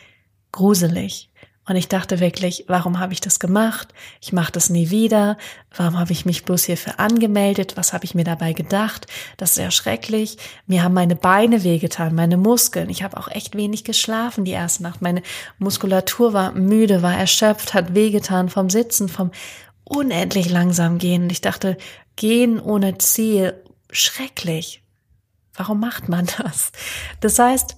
gruselig. 0.53 1.31
Und 1.69 1.75
ich 1.75 1.89
dachte 1.89 2.21
wirklich, 2.21 2.65
warum 2.69 3.01
habe 3.01 3.13
ich 3.13 3.21
das 3.21 3.41
gemacht? 3.41 3.89
Ich 4.21 4.33
mache 4.33 4.53
das 4.53 4.71
nie 4.71 4.91
wieder. 4.91 5.37
Warum 5.77 5.99
habe 5.99 6.13
ich 6.13 6.25
mich 6.25 6.45
bloß 6.45 6.65
hierfür 6.65 7.01
angemeldet? 7.01 7.77
Was 7.77 7.93
habe 7.93 8.05
ich 8.05 8.15
mir 8.15 8.23
dabei 8.23 8.53
gedacht? 8.53 9.09
Das 9.37 9.51
ist 9.51 9.59
ja 9.59 9.73
schrecklich. 9.73 10.39
Mir 10.67 10.85
haben 10.85 10.95
meine 10.95 11.17
Beine 11.17 11.65
wehgetan, 11.65 12.15
meine 12.15 12.37
Muskeln. 12.37 12.89
Ich 12.89 13.03
habe 13.03 13.17
auch 13.17 13.29
echt 13.29 13.57
wenig 13.57 13.83
geschlafen 13.83 14.45
die 14.45 14.53
erste 14.53 14.85
Nacht. 14.85 15.03
Meine 15.03 15.23
Muskulatur 15.59 16.33
war 16.33 16.53
müde, 16.53 17.03
war 17.03 17.17
erschöpft, 17.17 17.75
hat 17.75 17.95
wehgetan 17.95 18.49
vom 18.49 18.71
Sitzen, 18.71 19.09
vom 19.09 19.33
unendlich 19.83 20.49
langsam 20.49 20.99
gehen. 20.99 21.25
Und 21.25 21.33
ich 21.33 21.41
dachte, 21.41 21.77
gehen 22.15 22.61
ohne 22.61 22.99
Ziel, 22.99 23.55
schrecklich. 23.91 24.83
Warum 25.55 25.81
macht 25.81 26.09
man 26.09 26.27
das? 26.39 26.71
Das 27.21 27.39
heißt, 27.39 27.77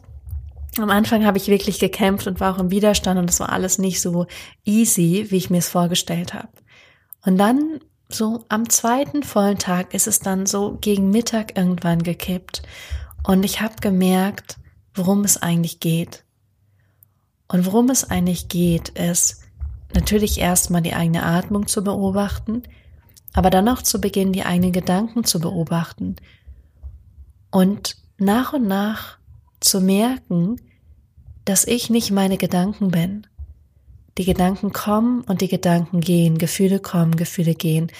am 0.76 0.90
Anfang 0.90 1.25
habe 1.25 1.38
ich 1.38 1.48
wirklich 1.48 1.78
gekämpft 1.78 2.26
und 2.26 2.40
war 2.40 2.54
auch 2.54 2.58
im 2.58 2.70
Widerstand 2.70 3.18
und 3.18 3.30
es 3.30 3.40
war 3.40 3.50
alles 3.50 3.78
nicht 3.78 4.00
so 4.00 4.26
easy, 4.64 5.26
wie 5.30 5.37
ich 5.37 5.50
mir 5.50 5.58
es 5.58 5.68
vorgestellt 5.68 6.34
habe. 6.34 6.48
Und 7.25 7.38
dann 7.38 7.80
so 8.08 8.44
am 8.48 8.68
zweiten 8.68 9.22
vollen 9.22 9.58
Tag 9.58 9.92
ist 9.94 10.06
es 10.06 10.20
dann 10.20 10.46
so 10.46 10.78
gegen 10.80 11.10
Mittag 11.10 11.56
irgendwann 11.56 12.02
gekippt 12.02 12.62
und 13.25 13.44
ich 13.44 13.60
habe 13.60 13.75
gemerkt, 13.80 14.58
worum 14.94 15.25
es 15.25 15.40
eigentlich 15.40 15.80
geht. 15.80 16.25
Und 17.48 17.66
worum 17.66 17.88
es 17.88 18.08
eigentlich 18.08 18.48
geht, 18.48 18.90
ist 18.90 19.42
natürlich 19.94 20.38
erstmal 20.38 20.82
die 20.82 20.94
eigene 20.94 21.25
Atmung 21.25 21.66
zu 21.66 21.82
beobachten, 21.82 22.62
aber 23.32 23.50
dann 23.50 23.68
auch 23.68 23.82
zu 23.82 24.00
Beginn 24.00 24.32
die 24.32 24.44
eigenen 24.44 24.72
Gedanken 24.72 25.25
zu 25.25 25.40
beobachten 25.40 26.16
und 27.50 27.96
nach 28.18 28.52
und 28.52 28.66
nach 28.66 29.17
zu 29.61 29.81
merken, 29.81 30.61
dass 31.45 31.65
ich 31.65 31.91
nicht 31.91 32.11
meine 32.11 32.37
Gedanken 32.37 32.91
bin. 32.91 33.27
Die 34.19 34.25
Gedanken 34.25 34.73
kommen 34.73 35.23
und 35.23 35.41
die 35.41 35.49
Gedanken 35.49 36.00
gehen, 36.00 36.38
Gefühle 36.38 36.81
kommen, 36.81 37.17
Gefühle 37.17 37.55
gehen. 37.55 37.91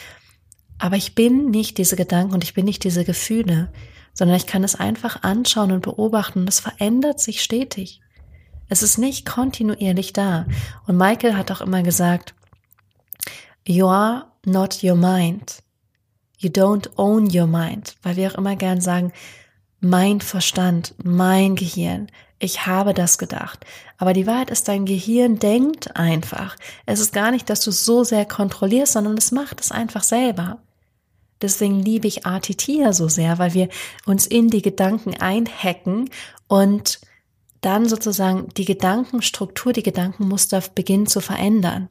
Aber 0.79 0.97
ich 0.97 1.15
bin 1.15 1.50
nicht 1.50 1.79
diese 1.79 1.97
Gedanken 1.97 2.35
und 2.35 2.45
ich 2.45 2.55
bin 2.55 2.65
nicht 2.65 2.85
diese 2.85 3.05
Gefühle, 3.05 3.73
sondern 4.15 4.37
ich 4.37 4.47
kann 4.47 4.65
es 4.65 4.75
einfach 4.75 5.23
anschauen 5.23 5.73
und 5.73 5.83
beobachten 5.83 6.41
und 6.41 6.49
es 6.49 6.61
verändert 6.61 7.21
sich 7.21 7.43
stetig. 7.43 8.00
Es 8.69 8.83
ist 8.83 8.99
nicht 8.99 9.25
kontinuierlich 9.25 10.12
da. 10.12 10.47
Und 10.87 10.97
Michael 10.97 11.37
hat 11.37 11.50
auch 11.50 11.61
immer 11.61 11.83
gesagt, 11.83 12.35
you 13.67 13.87
are 13.87 14.27
not 14.45 14.83
your 14.83 14.97
mind. 14.97 15.62
You 16.38 16.50
don't 16.50 16.91
own 16.97 17.35
your 17.35 17.47
mind. 17.47 17.97
Weil 18.03 18.17
wir 18.17 18.31
auch 18.31 18.38
immer 18.38 18.57
gern 18.57 18.81
sagen, 18.81 19.12
mein 19.80 20.20
Verstand, 20.20 20.94
mein 21.02 21.56
Gehirn, 21.56 22.08
ich 22.38 22.66
habe 22.66 22.94
das 22.94 23.18
gedacht. 23.18 23.64
Aber 23.97 24.12
die 24.12 24.26
Wahrheit 24.26 24.50
ist, 24.50 24.68
dein 24.68 24.87
Gehirn 24.87 25.38
denkt 25.38 25.97
einfach. 25.97 26.56
Es 26.87 27.00
ist 27.00 27.12
gar 27.12 27.30
nicht, 27.30 27.50
dass 27.50 27.61
du 27.61 27.70
es 27.70 27.85
so 27.85 28.04
sehr 28.04 28.25
kontrollierst, 28.25 28.92
sondern 28.92 29.16
es 29.16 29.32
macht 29.32 29.61
es 29.61 29.73
einfach 29.73 30.04
selber. 30.04 30.58
Deswegen 31.42 31.80
liebe 31.80 32.08
ich 32.08 32.26
Artitia 32.26 32.92
so 32.92 33.08
sehr, 33.08 33.38
weil 33.38 33.54
wir 33.54 33.68
uns 34.06 34.26
in 34.26 34.49
die 34.49 34.62
Gedanken 34.62 35.14
einhacken 35.20 36.11
und 36.47 37.00
dann 37.61 37.88
sozusagen 37.88 38.49
die 38.56 38.64
Gedankenstruktur, 38.64 39.73
die 39.73 39.82
Gedankenmuster 39.82 40.62
beginnen 40.75 41.06
zu 41.06 41.20
verändern. 41.20 41.88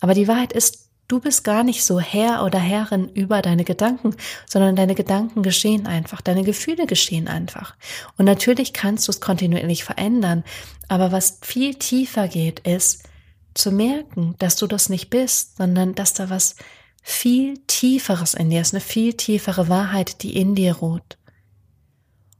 Aber 0.00 0.14
die 0.14 0.28
Wahrheit 0.28 0.52
ist, 0.52 0.89
Du 1.10 1.18
bist 1.18 1.42
gar 1.42 1.64
nicht 1.64 1.84
so 1.84 1.98
Herr 1.98 2.44
oder 2.44 2.60
Herrin 2.60 3.08
über 3.08 3.42
deine 3.42 3.64
Gedanken, 3.64 4.14
sondern 4.46 4.76
deine 4.76 4.94
Gedanken 4.94 5.42
geschehen 5.42 5.88
einfach, 5.88 6.20
deine 6.20 6.44
Gefühle 6.44 6.86
geschehen 6.86 7.26
einfach. 7.26 7.74
Und 8.16 8.26
natürlich 8.26 8.72
kannst 8.72 9.08
du 9.08 9.10
es 9.10 9.20
kontinuierlich 9.20 9.82
verändern, 9.82 10.44
aber 10.86 11.10
was 11.10 11.40
viel 11.42 11.74
tiefer 11.74 12.28
geht, 12.28 12.60
ist 12.60 13.08
zu 13.54 13.72
merken, 13.72 14.36
dass 14.38 14.54
du 14.54 14.68
das 14.68 14.88
nicht 14.88 15.10
bist, 15.10 15.56
sondern 15.56 15.96
dass 15.96 16.14
da 16.14 16.30
was 16.30 16.54
viel 17.02 17.58
tieferes 17.66 18.34
in 18.34 18.48
dir 18.48 18.60
ist, 18.60 18.72
eine 18.72 18.80
viel 18.80 19.14
tiefere 19.14 19.68
Wahrheit, 19.68 20.22
die 20.22 20.36
in 20.36 20.54
dir 20.54 20.76
ruht. 20.76 21.18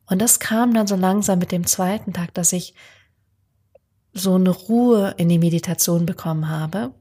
Und 0.07 0.23
das 0.23 0.39
kam 0.39 0.75
dann 0.75 0.87
so 0.87 0.95
langsam 0.95 1.41
mit 1.41 1.51
dem 1.51 1.67
zweiten 1.67 2.13
Tag, 2.13 2.35
dass 2.35 2.53
ich 2.53 2.75
so 4.13 4.37
eine 4.37 4.51
Ruhe 4.51 5.13
in 5.17 5.29
die 5.29 5.41
Meditation 5.41 6.07
bekommen 6.07 6.49
habe 6.49 6.95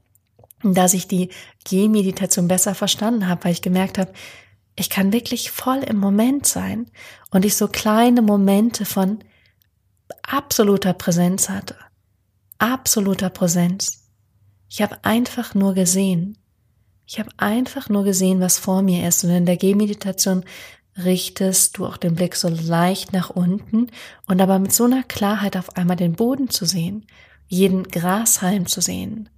dass 0.64 0.94
ich 0.94 1.08
die 1.08 1.30
Gehmeditation 1.64 2.48
besser 2.48 2.76
verstanden 2.76 3.28
habe, 3.28 3.46
weil 3.46 3.52
ich 3.54 3.62
gemerkt 3.62 3.98
habe, 3.98 4.12
ich 4.76 4.90
kann 4.90 5.14
wirklich 5.14 5.52
voll 5.52 5.80
im 5.80 5.98
Moment 5.98 6.48
sein 6.48 6.86
und 7.32 7.46
ich 7.46 7.56
so 7.56 7.68
kleine 7.68 8.22
Momente 8.22 8.86
von 8.86 9.20
absoluter 10.24 10.94
Präsenz 10.94 11.50
hatte. 11.50 11.76
Absoluter 12.60 13.30
Präsenz. 13.30 14.10
Ich 14.70 14.82
habe 14.82 14.98
einfach 15.04 15.56
nur 15.56 15.74
gesehen. 15.74 16.38
Ich 17.06 17.20
habe 17.20 17.32
einfach 17.38 17.90
nur 17.90 18.04
gesehen, 18.04 18.40
was 18.40 18.60
vor 18.60 18.82
mir 18.82 19.08
ist. 19.08 19.24
Und 19.24 19.32
in 19.32 19.46
der 19.46 19.58
Gehmeditation 19.58 20.46
richtest 20.98 21.78
du 21.78 21.86
auch 21.86 21.98
den 21.98 22.16
Blick 22.16 22.36
so 22.36 22.50
leicht 22.50 23.14
nach 23.14 23.30
unten 23.30 23.88
und 24.28 24.42
aber 24.42 24.60
mit 24.60 24.74
so 24.74 24.86
einer 24.86 25.04
Klarheit 25.04 25.58
auf 25.58 25.76
einmal 25.76 25.96
den 25.96 26.14
Boden 26.14 26.50
zu 26.50 26.66
sehen, 26.66 27.06
jeden 27.48 27.84
Grashalm 27.84 28.68
zu 28.68 28.82
sehen, 28.82 29.30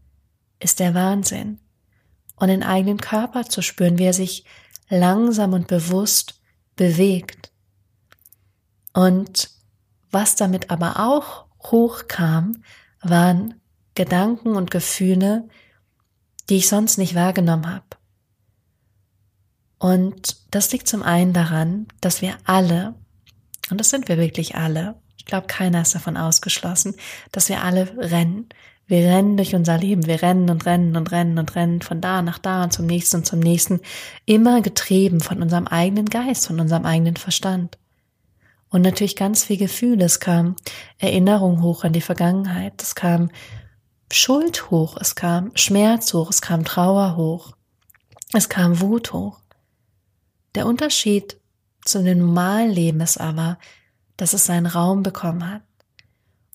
ist 0.61 0.79
der 0.79 0.93
Wahnsinn. 0.93 1.59
Und 2.35 2.47
den 2.47 2.63
eigenen 2.63 2.99
Körper 2.99 3.45
zu 3.45 3.61
spüren, 3.61 3.97
wie 3.97 4.05
er 4.05 4.13
sich 4.13 4.45
langsam 4.89 5.53
und 5.53 5.67
bewusst 5.67 6.41
bewegt. 6.75 7.51
Und 8.93 9.49
was 10.09 10.35
damit 10.35 10.69
aber 10.71 10.99
auch 10.99 11.45
hochkam, 11.59 12.63
waren 13.01 13.61
Gedanken 13.95 14.55
und 14.55 14.71
Gefühle, 14.71 15.47
die 16.49 16.57
ich 16.57 16.67
sonst 16.67 16.97
nicht 16.97 17.15
wahrgenommen 17.15 17.67
habe. 17.67 17.85
Und 19.79 20.37
das 20.51 20.71
liegt 20.71 20.87
zum 20.87 21.01
einen 21.01 21.33
daran, 21.33 21.87
dass 22.01 22.21
wir 22.21 22.37
alle, 22.43 22.93
und 23.69 23.79
das 23.79 23.89
sind 23.89 24.07
wir 24.07 24.17
wirklich 24.17 24.55
alle, 24.55 25.01
glaube, 25.31 25.47
keiner 25.47 25.81
ist 25.81 25.95
davon 25.95 26.17
ausgeschlossen, 26.17 26.93
dass 27.31 27.49
wir 27.49 27.63
alle 27.63 27.87
rennen. 27.97 28.49
Wir 28.85 28.99
rennen 28.99 29.37
durch 29.37 29.55
unser 29.55 29.77
Leben, 29.77 30.05
wir 30.05 30.21
rennen 30.21 30.49
und 30.49 30.65
rennen 30.65 30.97
und 30.97 31.11
rennen 31.11 31.39
und 31.39 31.55
rennen 31.55 31.81
von 31.81 32.01
da 32.01 32.21
nach 32.21 32.37
da 32.37 32.63
und 32.63 32.73
zum 32.73 32.85
nächsten 32.85 33.17
und 33.17 33.25
zum 33.25 33.39
nächsten, 33.39 33.79
immer 34.25 34.61
getrieben 34.61 35.21
von 35.21 35.41
unserem 35.41 35.65
eigenen 35.65 36.07
Geist, 36.07 36.47
von 36.47 36.59
unserem 36.59 36.85
eigenen 36.85 37.15
Verstand. 37.15 37.77
Und 38.69 38.81
natürlich 38.81 39.15
ganz 39.15 39.45
viel 39.45 39.57
Gefühle. 39.57 40.05
Es 40.05 40.19
kam 40.19 40.55
Erinnerung 40.97 41.61
hoch 41.61 41.83
an 41.83 41.93
die 41.93 42.01
Vergangenheit, 42.01 42.81
es 42.81 42.95
kam 42.95 43.31
Schuld 44.11 44.69
hoch, 44.71 44.97
es 44.99 45.15
kam 45.15 45.51
Schmerz 45.55 46.13
hoch, 46.13 46.29
es 46.29 46.41
kam 46.41 46.65
Trauer 46.65 47.15
hoch. 47.15 47.53
Es 48.33 48.49
kam 48.49 48.79
Wut 48.81 49.13
hoch. 49.13 49.39
Der 50.55 50.65
Unterschied 50.65 51.37
zu 51.83 52.03
dem 52.03 52.19
normalen 52.19 52.71
Leben 52.71 53.01
ist 53.01 53.19
aber, 53.19 53.57
dass 54.21 54.33
es 54.33 54.45
seinen 54.45 54.67
Raum 54.67 55.01
bekommen 55.01 55.49
hat. 55.49 55.63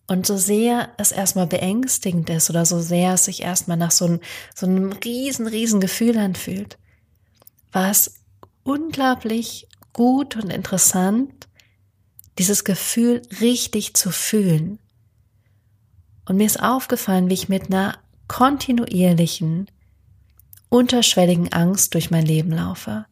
Und 0.06 0.24
so 0.24 0.36
sehr 0.36 0.92
es 0.98 1.10
erstmal 1.10 1.48
beängstigend 1.48 2.30
ist 2.30 2.48
oder 2.48 2.64
so 2.64 2.78
sehr 2.78 3.14
es 3.14 3.24
sich 3.24 3.42
erstmal 3.42 3.76
nach 3.76 3.90
so 3.90 4.04
einem, 4.04 4.20
so 4.54 4.66
einem 4.66 4.92
riesen, 4.92 5.48
riesen 5.48 5.80
Gefühl 5.80 6.16
anfühlt, 6.16 6.78
war 7.72 7.90
es 7.90 8.20
unglaublich 8.62 9.66
gut 9.92 10.36
und 10.36 10.52
interessant, 10.52 11.48
dieses 12.38 12.62
Gefühl 12.62 13.22
richtig 13.40 13.94
zu 13.94 14.12
fühlen. 14.12 14.78
Und 16.24 16.36
mir 16.36 16.46
ist 16.46 16.62
aufgefallen, 16.62 17.28
wie 17.30 17.34
ich 17.34 17.48
mit 17.48 17.66
einer 17.66 17.98
kontinuierlichen, 18.28 19.66
unterschwelligen 20.68 21.52
Angst 21.52 21.94
durch 21.94 22.12
mein 22.12 22.26
Leben 22.26 22.52
laufe. 22.52 23.06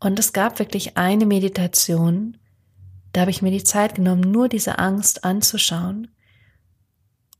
Und 0.00 0.18
es 0.18 0.32
gab 0.32 0.58
wirklich 0.58 0.96
eine 0.96 1.24
Meditation, 1.24 2.36
da 3.14 3.20
habe 3.20 3.30
ich 3.30 3.42
mir 3.42 3.52
die 3.52 3.64
Zeit 3.64 3.94
genommen, 3.94 4.20
nur 4.20 4.48
diese 4.48 4.78
Angst 4.80 5.24
anzuschauen 5.24 6.08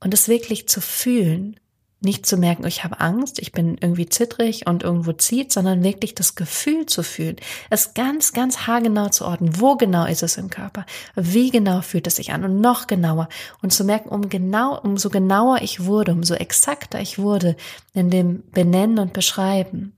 und 0.00 0.14
es 0.14 0.28
wirklich 0.28 0.68
zu 0.68 0.80
fühlen. 0.80 1.58
Nicht 2.00 2.26
zu 2.26 2.36
merken, 2.36 2.66
ich 2.66 2.84
habe 2.84 3.00
Angst, 3.00 3.40
ich 3.40 3.50
bin 3.50 3.76
irgendwie 3.80 4.06
zittrig 4.06 4.66
und 4.66 4.82
irgendwo 4.82 5.12
zieht, 5.14 5.52
sondern 5.52 5.82
wirklich 5.82 6.14
das 6.14 6.34
Gefühl 6.34 6.86
zu 6.86 7.02
fühlen. 7.02 7.36
Es 7.70 7.94
ganz, 7.94 8.32
ganz 8.34 8.66
haargenau 8.66 9.08
zu 9.08 9.24
ordnen. 9.24 9.58
Wo 9.58 9.76
genau 9.76 10.04
ist 10.04 10.22
es 10.22 10.36
im 10.36 10.50
Körper? 10.50 10.84
Wie 11.16 11.50
genau 11.50 11.80
fühlt 11.80 12.06
es 12.06 12.16
sich 12.16 12.32
an? 12.32 12.44
Und 12.44 12.60
noch 12.60 12.86
genauer. 12.86 13.28
Und 13.62 13.72
zu 13.72 13.84
merken, 13.84 14.10
um 14.10 14.28
genau, 14.28 14.78
umso 14.78 15.08
genauer 15.08 15.62
ich 15.62 15.86
wurde, 15.86 16.12
umso 16.12 16.34
exakter 16.34 17.00
ich 17.00 17.18
wurde 17.18 17.56
in 17.94 18.10
dem 18.10 18.44
Benennen 18.50 18.98
und 18.98 19.14
Beschreiben, 19.14 19.96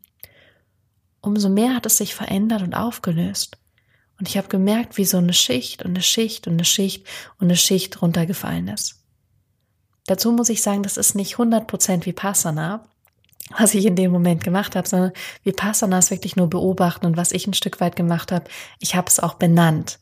umso 1.21 1.49
mehr 1.49 1.75
hat 1.75 1.87
es 1.87 1.99
sich 1.99 2.15
verändert 2.15 2.63
und 2.63 2.75
aufgelöst. 2.75 3.59
Und 4.19 4.29
ich 4.29 4.37
habe 4.37 4.49
gemerkt, 4.49 4.97
wie 4.97 5.05
so 5.05 5.19
eine 5.19 5.33
Schicht 5.33 5.83
und 5.83 5.91
eine 5.91 6.03
Schicht 6.03 6.47
und 6.47 6.55
eine 6.55 6.65
Schicht 6.65 7.07
und 7.39 7.49
eine 7.49 7.57
Schicht 7.57 8.01
runtergefallen 8.01 8.69
ist. 8.69 8.97
Dazu 10.07 10.33
muss 10.33 10.49
ich 10.49 10.63
sagen, 10.63 10.83
das 10.83 10.97
ist 10.97 11.15
nicht 11.15 11.37
100% 11.37 12.07
Vipassana, 12.07 12.85
was 13.59 13.75
ich 13.75 13.87
in 13.87 13.97
dem 13.97 14.11
Moment 14.11 14.43
gemacht 14.43 14.75
habe, 14.75 14.89
sondern 14.89 15.13
Vipassana 15.45 15.99
ist 15.99 16.11
wirklich 16.11 16.37
nur 16.37 16.49
beobachten 16.49 17.07
und 17.07 17.17
was 17.17 17.33
ich 17.33 17.47
ein 17.47 17.55
Stück 17.55 17.81
weit 17.81 17.97
gemacht 17.97 18.33
habe, 18.33 18.47
ich 18.81 18.95
habe 18.95 19.09
es 19.09 19.21
auch 19.21 19.35
benannt, 19.35 19.99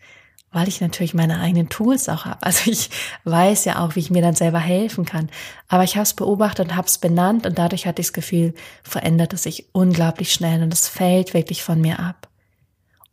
weil 0.51 0.69
ich 0.69 0.81
natürlich 0.81 1.15
meine 1.15 1.41
eigenen 1.41 1.69
Tools 1.69 2.09
auch 2.09 2.25
habe. 2.25 2.39
Also 2.43 2.71
ich 2.71 2.91
weiß 3.25 3.65
ja 3.65 3.85
auch, 3.85 3.97
wie 3.97 4.01
ich 4.01 4.11
mir 4.11 4.23
dann 4.23 4.35
selber 4.35 4.61
helfen 4.61 5.05
kann. 5.05 5.31
Aber 5.69 5.85
ich 5.85 5.97
habe 5.97 6.05
es 6.05 6.15
beobachtet 6.15 6.69
und 6.69 6.77
habe 6.77 6.87
es 6.87 6.99
benannt 6.99 7.47
und 7.47 7.59
dadurch 7.59 7.87
hatte 7.87 8.01
ich 8.01 8.09
das 8.09 8.13
Gefühl, 8.13 8.55
verändert 8.83 9.33
es 9.33 9.43
sich 9.43 9.69
unglaublich 9.73 10.33
schnell 10.33 10.63
und 10.63 10.73
es 10.73 10.89
fällt 10.89 11.35
wirklich 11.35 11.63
von 11.63 11.81
mir 11.81 11.99
ab. 11.99 12.29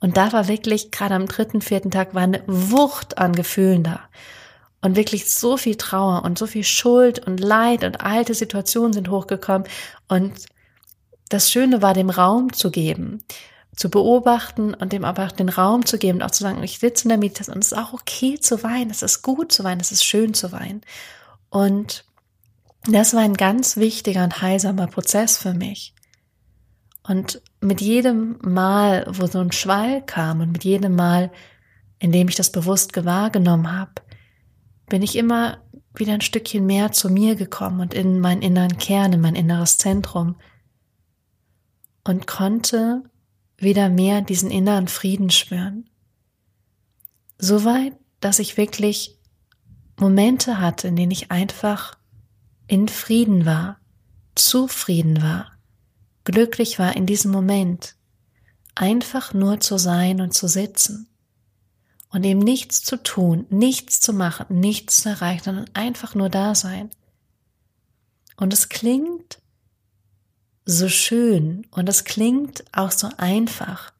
Und 0.01 0.17
da 0.17 0.33
war 0.33 0.47
wirklich, 0.47 0.91
gerade 0.91 1.15
am 1.15 1.27
dritten, 1.27 1.61
vierten 1.61 1.91
Tag, 1.91 2.13
war 2.13 2.23
eine 2.23 2.43
Wucht 2.47 3.19
an 3.19 3.33
Gefühlen 3.33 3.83
da. 3.83 4.01
Und 4.81 4.95
wirklich 4.95 5.31
so 5.31 5.57
viel 5.57 5.75
Trauer 5.75 6.23
und 6.25 6.39
so 6.39 6.47
viel 6.47 6.63
Schuld 6.63 7.25
und 7.25 7.39
Leid 7.39 7.83
und 7.83 8.01
alte 8.01 8.33
Situationen 8.33 8.93
sind 8.93 9.11
hochgekommen. 9.11 9.67
Und 10.07 10.33
das 11.29 11.51
Schöne 11.51 11.83
war, 11.83 11.93
dem 11.93 12.09
Raum 12.09 12.51
zu 12.51 12.71
geben, 12.71 13.23
zu 13.75 13.91
beobachten 13.91 14.73
und 14.73 14.91
dem 14.91 15.05
aber 15.05 15.27
auch 15.27 15.31
den 15.31 15.49
Raum 15.49 15.85
zu 15.85 15.99
geben 15.99 16.17
und 16.17 16.23
auch 16.23 16.31
zu 16.31 16.43
sagen, 16.43 16.63
ich 16.63 16.79
sitze 16.79 17.03
in 17.05 17.09
der 17.09 17.19
Meditation 17.19 17.55
und 17.55 17.63
es 17.63 17.71
ist 17.71 17.77
auch 17.77 17.93
okay 17.93 18.39
zu 18.39 18.63
weinen, 18.63 18.89
es 18.89 19.03
ist 19.03 19.21
gut 19.21 19.51
zu 19.51 19.63
weinen, 19.63 19.81
es 19.81 19.91
ist 19.91 20.03
schön 20.03 20.33
zu 20.33 20.51
weinen. 20.51 20.81
Und 21.51 22.05
das 22.85 23.13
war 23.13 23.21
ein 23.21 23.35
ganz 23.35 23.77
wichtiger 23.77 24.23
und 24.23 24.41
heilsamer 24.41 24.87
Prozess 24.87 25.37
für 25.37 25.53
mich. 25.53 25.93
Und 27.03 27.39
mit 27.61 27.79
jedem 27.79 28.37
Mal, 28.41 29.05
wo 29.07 29.27
so 29.27 29.39
ein 29.39 29.51
Schwall 29.51 30.03
kam 30.05 30.41
und 30.41 30.51
mit 30.51 30.63
jedem 30.63 30.95
Mal, 30.95 31.31
in 31.99 32.11
dem 32.11 32.27
ich 32.27 32.35
das 32.35 32.51
bewusst 32.51 32.91
gewahrgenommen 32.91 33.71
habe, 33.71 33.93
bin 34.89 35.03
ich 35.03 35.15
immer 35.15 35.61
wieder 35.93 36.13
ein 36.13 36.21
Stückchen 36.21 36.65
mehr 36.65 36.91
zu 36.91 37.09
mir 37.09 37.35
gekommen 37.35 37.79
und 37.79 37.93
in 37.93 38.19
meinen 38.19 38.41
inneren 38.41 38.77
Kern, 38.77 39.13
in 39.13 39.21
mein 39.21 39.35
inneres 39.35 39.77
Zentrum 39.77 40.35
und 42.03 42.25
konnte 42.25 43.03
wieder 43.57 43.89
mehr 43.89 44.21
diesen 44.21 44.49
inneren 44.49 44.87
Frieden 44.87 45.29
spüren. 45.29 45.87
Soweit, 47.37 47.93
dass 48.19 48.39
ich 48.39 48.57
wirklich 48.57 49.19
Momente 49.99 50.59
hatte, 50.59 50.87
in 50.87 50.95
denen 50.95 51.11
ich 51.11 51.29
einfach 51.29 51.97
in 52.65 52.87
Frieden 52.87 53.45
war, 53.45 53.79
zufrieden 54.33 55.21
war 55.21 55.51
glücklich 56.23 56.79
war 56.79 56.95
in 56.95 57.05
diesem 57.05 57.31
Moment, 57.31 57.95
einfach 58.75 59.33
nur 59.33 59.59
zu 59.59 59.77
sein 59.77 60.21
und 60.21 60.33
zu 60.33 60.47
sitzen 60.47 61.07
und 62.09 62.23
eben 62.23 62.39
nichts 62.39 62.81
zu 62.81 63.01
tun, 63.01 63.45
nichts 63.49 63.99
zu 63.99 64.13
machen, 64.13 64.59
nichts 64.59 65.01
zu 65.01 65.09
erreichen, 65.09 65.43
sondern 65.43 65.69
einfach 65.73 66.15
nur 66.15 66.29
da 66.29 66.55
sein. 66.55 66.89
Und 68.37 68.53
es 68.53 68.69
klingt 68.69 69.39
so 70.65 70.89
schön 70.89 71.67
und 71.71 71.89
es 71.89 72.03
klingt 72.03 72.63
auch 72.71 72.91
so 72.91 73.09
einfach. 73.17 73.93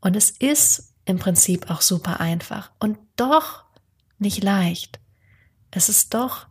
Und 0.00 0.16
es 0.16 0.30
ist 0.30 0.94
im 1.04 1.18
Prinzip 1.18 1.70
auch 1.70 1.80
super 1.80 2.20
einfach 2.20 2.70
und 2.78 2.98
doch 3.16 3.64
nicht 4.18 4.42
leicht. 4.42 5.00
Es 5.70 5.88
ist 5.88 6.14
doch 6.14 6.46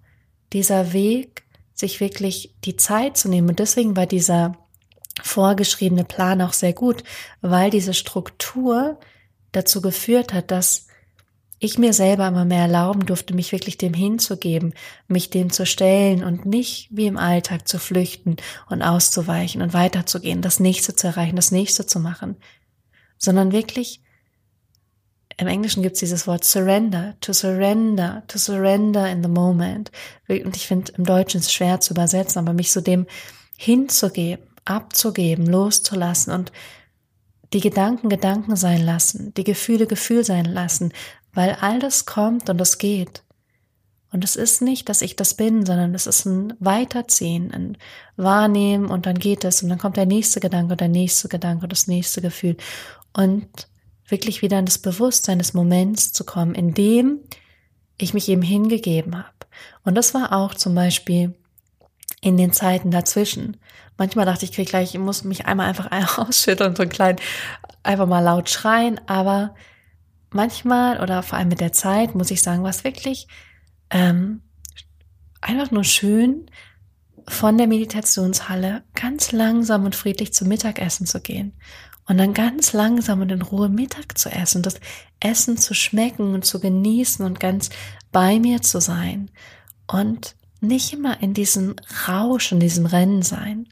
dieser 0.53 0.93
Weg, 0.93 1.43
sich 1.73 1.99
wirklich 1.99 2.55
die 2.63 2.75
Zeit 2.75 3.17
zu 3.17 3.29
nehmen. 3.29 3.49
Und 3.49 3.59
deswegen 3.59 3.95
war 3.95 4.05
dieser 4.05 4.57
vorgeschriebene 5.23 6.03
Plan 6.03 6.41
auch 6.41 6.53
sehr 6.53 6.73
gut, 6.73 7.03
weil 7.41 7.69
diese 7.69 7.93
Struktur 7.93 8.99
dazu 9.51 9.81
geführt 9.81 10.33
hat, 10.33 10.51
dass 10.51 10.87
ich 11.63 11.77
mir 11.77 11.93
selber 11.93 12.27
immer 12.27 12.43
mehr 12.43 12.63
erlauben 12.63 13.05
durfte, 13.05 13.35
mich 13.35 13.51
wirklich 13.51 13.77
dem 13.77 13.93
hinzugeben, 13.93 14.73
mich 15.07 15.29
dem 15.29 15.51
zu 15.51 15.67
stellen 15.67 16.23
und 16.23 16.43
nicht 16.43 16.87
wie 16.89 17.05
im 17.05 17.17
Alltag 17.17 17.67
zu 17.67 17.77
flüchten 17.77 18.37
und 18.67 18.81
auszuweichen 18.81 19.61
und 19.61 19.73
weiterzugehen, 19.73 20.41
das 20.41 20.59
nächste 20.59 20.95
zu 20.95 21.07
erreichen, 21.07 21.35
das 21.35 21.51
nächste 21.51 21.85
zu 21.85 21.99
machen, 21.99 22.35
sondern 23.19 23.51
wirklich, 23.51 24.01
im 25.37 25.47
Englischen 25.47 25.83
gibt 25.83 25.93
es 25.93 25.99
dieses 25.99 26.25
Wort 26.25 26.43
surrender, 26.43 27.15
to 27.21 27.31
surrender, 27.31 28.23
to 28.27 28.39
surrender 28.39 29.09
in 29.09 29.21
the 29.21 29.29
moment. 29.29 29.91
Und 30.27 30.55
ich 30.55 30.65
finde, 30.65 30.93
im 30.97 31.05
Deutschen 31.05 31.39
ist 31.39 31.47
es 31.47 31.53
schwer 31.53 31.79
zu 31.79 31.93
übersetzen, 31.93 32.39
aber 32.39 32.53
mich 32.53 32.71
so 32.71 32.81
dem 32.81 33.05
hinzugeben 33.55 34.50
abzugeben, 34.65 35.45
loszulassen 35.45 36.33
und 36.33 36.51
die 37.53 37.59
Gedanken 37.59 38.09
Gedanken 38.09 38.55
sein 38.55 38.81
lassen, 38.81 39.33
die 39.33 39.43
Gefühle 39.43 39.87
Gefühl 39.87 40.23
sein 40.23 40.45
lassen, 40.45 40.93
weil 41.33 41.57
all 41.59 41.79
das 41.79 42.05
kommt 42.05 42.49
und 42.49 42.61
es 42.61 42.77
geht. 42.77 43.23
Und 44.11 44.25
es 44.25 44.35
ist 44.35 44.61
nicht, 44.61 44.89
dass 44.89 45.01
ich 45.01 45.15
das 45.15 45.35
bin, 45.35 45.65
sondern 45.65 45.95
es 45.95 46.05
ist 46.05 46.25
ein 46.25 46.53
Weiterziehen, 46.59 47.51
ein 47.51 47.77
Wahrnehmen 48.17 48.87
und 48.87 49.05
dann 49.05 49.17
geht 49.17 49.45
es 49.45 49.63
und 49.63 49.69
dann 49.69 49.79
kommt 49.79 49.95
der 49.95 50.05
nächste 50.05 50.41
Gedanke 50.41 50.73
und 50.73 50.81
der 50.81 50.89
nächste 50.89 51.29
Gedanke 51.29 51.63
und 51.63 51.71
das 51.71 51.87
nächste 51.87 52.21
Gefühl. 52.21 52.57
Und 53.13 53.47
wirklich 54.07 54.41
wieder 54.41 54.59
in 54.59 54.65
das 54.65 54.79
Bewusstsein 54.79 55.39
des 55.39 55.53
Moments 55.53 56.11
zu 56.11 56.25
kommen, 56.25 56.55
in 56.55 56.73
dem 56.73 57.19
ich 57.97 58.13
mich 58.13 58.27
eben 58.27 58.41
hingegeben 58.41 59.17
habe. 59.17 59.29
Und 59.85 59.95
das 59.95 60.13
war 60.13 60.33
auch 60.33 60.55
zum 60.55 60.75
Beispiel 60.75 61.33
in 62.21 62.37
den 62.37 62.53
Zeiten 62.53 62.91
dazwischen. 62.91 63.57
Manchmal 63.97 64.25
dachte 64.25 64.45
ich, 64.45 64.57
ich 64.57 64.67
gleich, 64.67 64.93
ich 64.93 64.99
muss 64.99 65.23
mich 65.23 65.45
einmal 65.45 65.67
einfach 65.67 66.17
ausschütteln, 66.17 66.75
so 66.75 66.83
ein 66.83 66.89
klein, 66.89 67.17
einfach 67.83 68.07
mal 68.07 68.21
laut 68.21 68.49
schreien, 68.49 69.01
aber 69.07 69.55
manchmal 70.29 71.01
oder 71.01 71.23
vor 71.23 71.37
allem 71.37 71.49
mit 71.49 71.59
der 71.59 71.73
Zeit 71.73 72.15
muss 72.15 72.31
ich 72.31 72.41
sagen, 72.41 72.63
was 72.63 72.83
wirklich 72.83 73.27
ähm, 73.89 74.41
einfach 75.41 75.71
nur 75.71 75.83
schön, 75.83 76.49
von 77.27 77.57
der 77.57 77.67
Meditationshalle 77.67 78.83
ganz 78.95 79.31
langsam 79.31 79.85
und 79.85 79.95
friedlich 79.95 80.33
zum 80.33 80.47
Mittagessen 80.47 81.05
zu 81.05 81.21
gehen 81.21 81.53
und 82.07 82.17
dann 82.17 82.33
ganz 82.33 82.73
langsam 82.73 83.21
und 83.21 83.31
in 83.31 83.41
Ruhe 83.41 83.69
Mittag 83.69 84.17
zu 84.17 84.29
essen, 84.29 84.63
das 84.63 84.79
Essen 85.19 85.57
zu 85.57 85.73
schmecken 85.73 86.33
und 86.33 86.45
zu 86.45 86.59
genießen 86.59 87.23
und 87.25 87.39
ganz 87.39 87.69
bei 88.11 88.39
mir 88.39 88.61
zu 88.61 88.81
sein 88.81 89.29
und 89.87 90.35
nicht 90.61 90.93
immer 90.93 91.21
in 91.21 91.33
diesem 91.33 91.75
Rausch 92.07 92.51
und 92.51 92.59
diesem 92.59 92.85
Rennen 92.85 93.21
sein. 93.21 93.67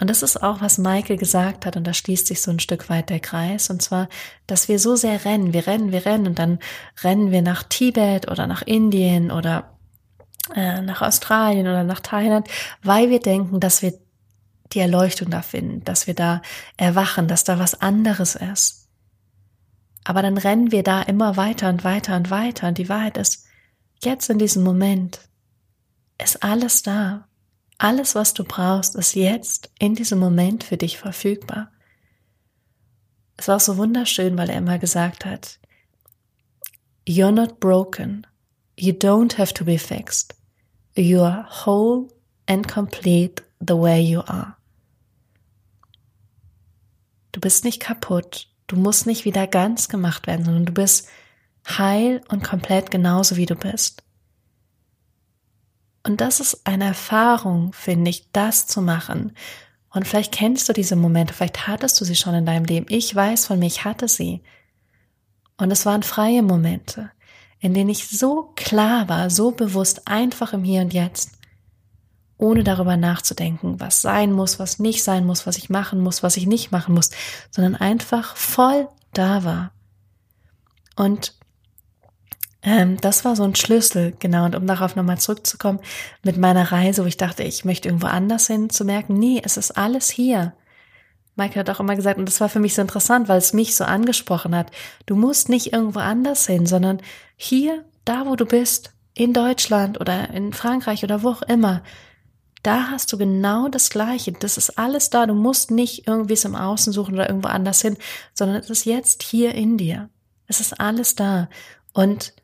Und 0.00 0.08
das 0.08 0.22
ist 0.22 0.42
auch, 0.42 0.62
was 0.62 0.78
Michael 0.78 1.18
gesagt 1.18 1.66
hat, 1.66 1.76
und 1.76 1.86
da 1.86 1.92
schließt 1.92 2.26
sich 2.26 2.40
so 2.40 2.50
ein 2.50 2.58
Stück 2.58 2.88
weit 2.88 3.10
der 3.10 3.20
Kreis, 3.20 3.68
und 3.68 3.82
zwar, 3.82 4.08
dass 4.46 4.66
wir 4.66 4.78
so 4.78 4.96
sehr 4.96 5.26
rennen, 5.26 5.52
wir 5.52 5.66
rennen, 5.66 5.92
wir 5.92 6.06
rennen, 6.06 6.26
und 6.26 6.38
dann 6.38 6.58
rennen 7.02 7.30
wir 7.30 7.42
nach 7.42 7.62
Tibet 7.64 8.30
oder 8.30 8.46
nach 8.46 8.62
Indien 8.62 9.30
oder 9.30 9.76
äh, 10.54 10.80
nach 10.80 11.02
Australien 11.02 11.66
oder 11.66 11.84
nach 11.84 12.00
Thailand, 12.00 12.48
weil 12.82 13.10
wir 13.10 13.20
denken, 13.20 13.60
dass 13.60 13.82
wir 13.82 13.92
die 14.72 14.78
Erleuchtung 14.78 15.28
da 15.28 15.42
finden, 15.42 15.84
dass 15.84 16.06
wir 16.06 16.14
da 16.14 16.40
erwachen, 16.78 17.28
dass 17.28 17.44
da 17.44 17.58
was 17.58 17.78
anderes 17.78 18.36
ist. 18.36 18.88
Aber 20.04 20.22
dann 20.22 20.38
rennen 20.38 20.72
wir 20.72 20.82
da 20.82 21.02
immer 21.02 21.36
weiter 21.36 21.68
und 21.68 21.84
weiter 21.84 22.16
und 22.16 22.30
weiter, 22.30 22.68
und 22.68 22.78
die 22.78 22.88
Wahrheit 22.88 23.18
ist, 23.18 23.44
jetzt 24.02 24.30
in 24.30 24.38
diesem 24.38 24.64
Moment, 24.64 25.20
ist 26.22 26.42
alles 26.42 26.82
da. 26.82 27.28
Alles, 27.78 28.14
was 28.14 28.34
du 28.34 28.44
brauchst, 28.44 28.94
ist 28.94 29.14
jetzt 29.14 29.70
in 29.78 29.94
diesem 29.94 30.18
Moment 30.18 30.64
für 30.64 30.76
dich 30.76 30.98
verfügbar. 30.98 31.72
Es 33.36 33.48
war 33.48 33.58
so 33.58 33.78
wunderschön, 33.78 34.36
weil 34.36 34.50
er 34.50 34.58
immer 34.58 34.78
gesagt 34.78 35.24
hat, 35.24 35.58
You're 37.08 37.32
not 37.32 37.58
broken. 37.58 38.26
You 38.76 38.92
don't 38.92 39.38
have 39.38 39.54
to 39.54 39.64
be 39.64 39.78
fixed. 39.78 40.34
You 40.94 41.22
are 41.22 41.46
whole 41.64 42.08
and 42.46 42.68
complete 42.68 43.42
the 43.58 43.76
way 43.76 44.00
you 44.00 44.20
are. 44.20 44.56
Du 47.32 47.40
bist 47.40 47.64
nicht 47.64 47.80
kaputt. 47.80 48.48
Du 48.66 48.76
musst 48.76 49.06
nicht 49.06 49.24
wieder 49.24 49.46
ganz 49.46 49.88
gemacht 49.88 50.26
werden, 50.26 50.44
sondern 50.44 50.66
du 50.66 50.72
bist 50.72 51.08
heil 51.66 52.20
und 52.28 52.44
komplett 52.44 52.90
genauso 52.90 53.36
wie 53.36 53.46
du 53.46 53.54
bist. 53.54 54.02
Und 56.02 56.20
das 56.20 56.40
ist 56.40 56.66
eine 56.66 56.84
Erfahrung, 56.84 57.72
finde 57.72 58.10
ich, 58.10 58.30
das 58.32 58.66
zu 58.66 58.80
machen. 58.80 59.32
Und 59.92 60.06
vielleicht 60.06 60.32
kennst 60.32 60.68
du 60.68 60.72
diese 60.72 60.96
Momente, 60.96 61.34
vielleicht 61.34 61.66
hattest 61.66 62.00
du 62.00 62.04
sie 62.04 62.16
schon 62.16 62.34
in 62.34 62.46
deinem 62.46 62.64
Leben. 62.64 62.86
Ich 62.88 63.14
weiß 63.14 63.46
von 63.46 63.58
mir, 63.58 63.66
ich 63.66 63.84
hatte 63.84 64.08
sie. 64.08 64.42
Und 65.58 65.70
es 65.70 65.84
waren 65.84 66.02
freie 66.02 66.42
Momente, 66.42 67.10
in 67.58 67.74
denen 67.74 67.90
ich 67.90 68.08
so 68.08 68.52
klar 68.56 69.08
war, 69.08 69.28
so 69.30 69.50
bewusst, 69.50 70.06
einfach 70.08 70.52
im 70.52 70.64
Hier 70.64 70.80
und 70.80 70.94
Jetzt, 70.94 71.32
ohne 72.38 72.64
darüber 72.64 72.96
nachzudenken, 72.96 73.78
was 73.80 74.00
sein 74.00 74.32
muss, 74.32 74.58
was 74.58 74.78
nicht 74.78 75.04
sein 75.04 75.26
muss, 75.26 75.46
was 75.46 75.58
ich 75.58 75.68
machen 75.68 76.00
muss, 76.00 76.22
was 76.22 76.38
ich 76.38 76.46
nicht 76.46 76.72
machen 76.72 76.94
muss, 76.94 77.10
sondern 77.50 77.76
einfach 77.76 78.36
voll 78.36 78.88
da 79.12 79.44
war. 79.44 79.72
Und 80.96 81.34
ähm, 82.62 82.98
das 83.00 83.24
war 83.24 83.36
so 83.36 83.44
ein 83.44 83.54
Schlüssel, 83.54 84.14
genau. 84.18 84.44
Und 84.44 84.54
um 84.54 84.66
darauf 84.66 84.96
nochmal 84.96 85.18
zurückzukommen, 85.18 85.80
mit 86.22 86.36
meiner 86.36 86.72
Reise, 86.72 87.02
wo 87.02 87.06
ich 87.06 87.16
dachte, 87.16 87.42
ich 87.42 87.64
möchte 87.64 87.88
irgendwo 87.88 88.08
anders 88.08 88.46
hin, 88.46 88.70
zu 88.70 88.84
merken, 88.84 89.14
nee, 89.14 89.40
es 89.44 89.56
ist 89.56 89.72
alles 89.72 90.10
hier. 90.10 90.52
Michael 91.36 91.60
hat 91.60 91.70
auch 91.70 91.80
immer 91.80 91.96
gesagt, 91.96 92.18
und 92.18 92.28
das 92.28 92.40
war 92.40 92.48
für 92.48 92.60
mich 92.60 92.74
so 92.74 92.82
interessant, 92.82 93.28
weil 93.28 93.38
es 93.38 93.54
mich 93.54 93.74
so 93.76 93.84
angesprochen 93.84 94.54
hat, 94.54 94.70
du 95.06 95.16
musst 95.16 95.48
nicht 95.48 95.72
irgendwo 95.72 96.00
anders 96.00 96.46
hin, 96.46 96.66
sondern 96.66 97.00
hier, 97.36 97.84
da 98.04 98.26
wo 98.26 98.36
du 98.36 98.44
bist, 98.44 98.92
in 99.14 99.32
Deutschland 99.32 100.00
oder 100.00 100.30
in 100.30 100.52
Frankreich 100.52 101.02
oder 101.02 101.22
wo 101.22 101.30
auch 101.30 101.42
immer, 101.42 101.82
da 102.62 102.90
hast 102.90 103.12
du 103.12 103.18
genau 103.18 103.68
das 103.68 103.88
Gleiche. 103.88 104.32
Das 104.32 104.58
ist 104.58 104.78
alles 104.78 105.08
da. 105.08 105.26
Du 105.26 105.34
musst 105.34 105.70
nicht 105.70 106.06
irgendwie 106.06 106.34
es 106.34 106.44
im 106.44 106.54
Außen 106.54 106.92
suchen 106.92 107.14
oder 107.14 107.28
irgendwo 107.28 107.48
anders 107.48 107.80
hin, 107.80 107.96
sondern 108.34 108.58
es 108.58 108.68
ist 108.68 108.84
jetzt 108.84 109.22
hier 109.22 109.54
in 109.54 109.78
dir. 109.78 110.10
Es 110.46 110.60
ist 110.60 110.78
alles 110.78 111.14
da. 111.14 111.48
Und 111.94 112.34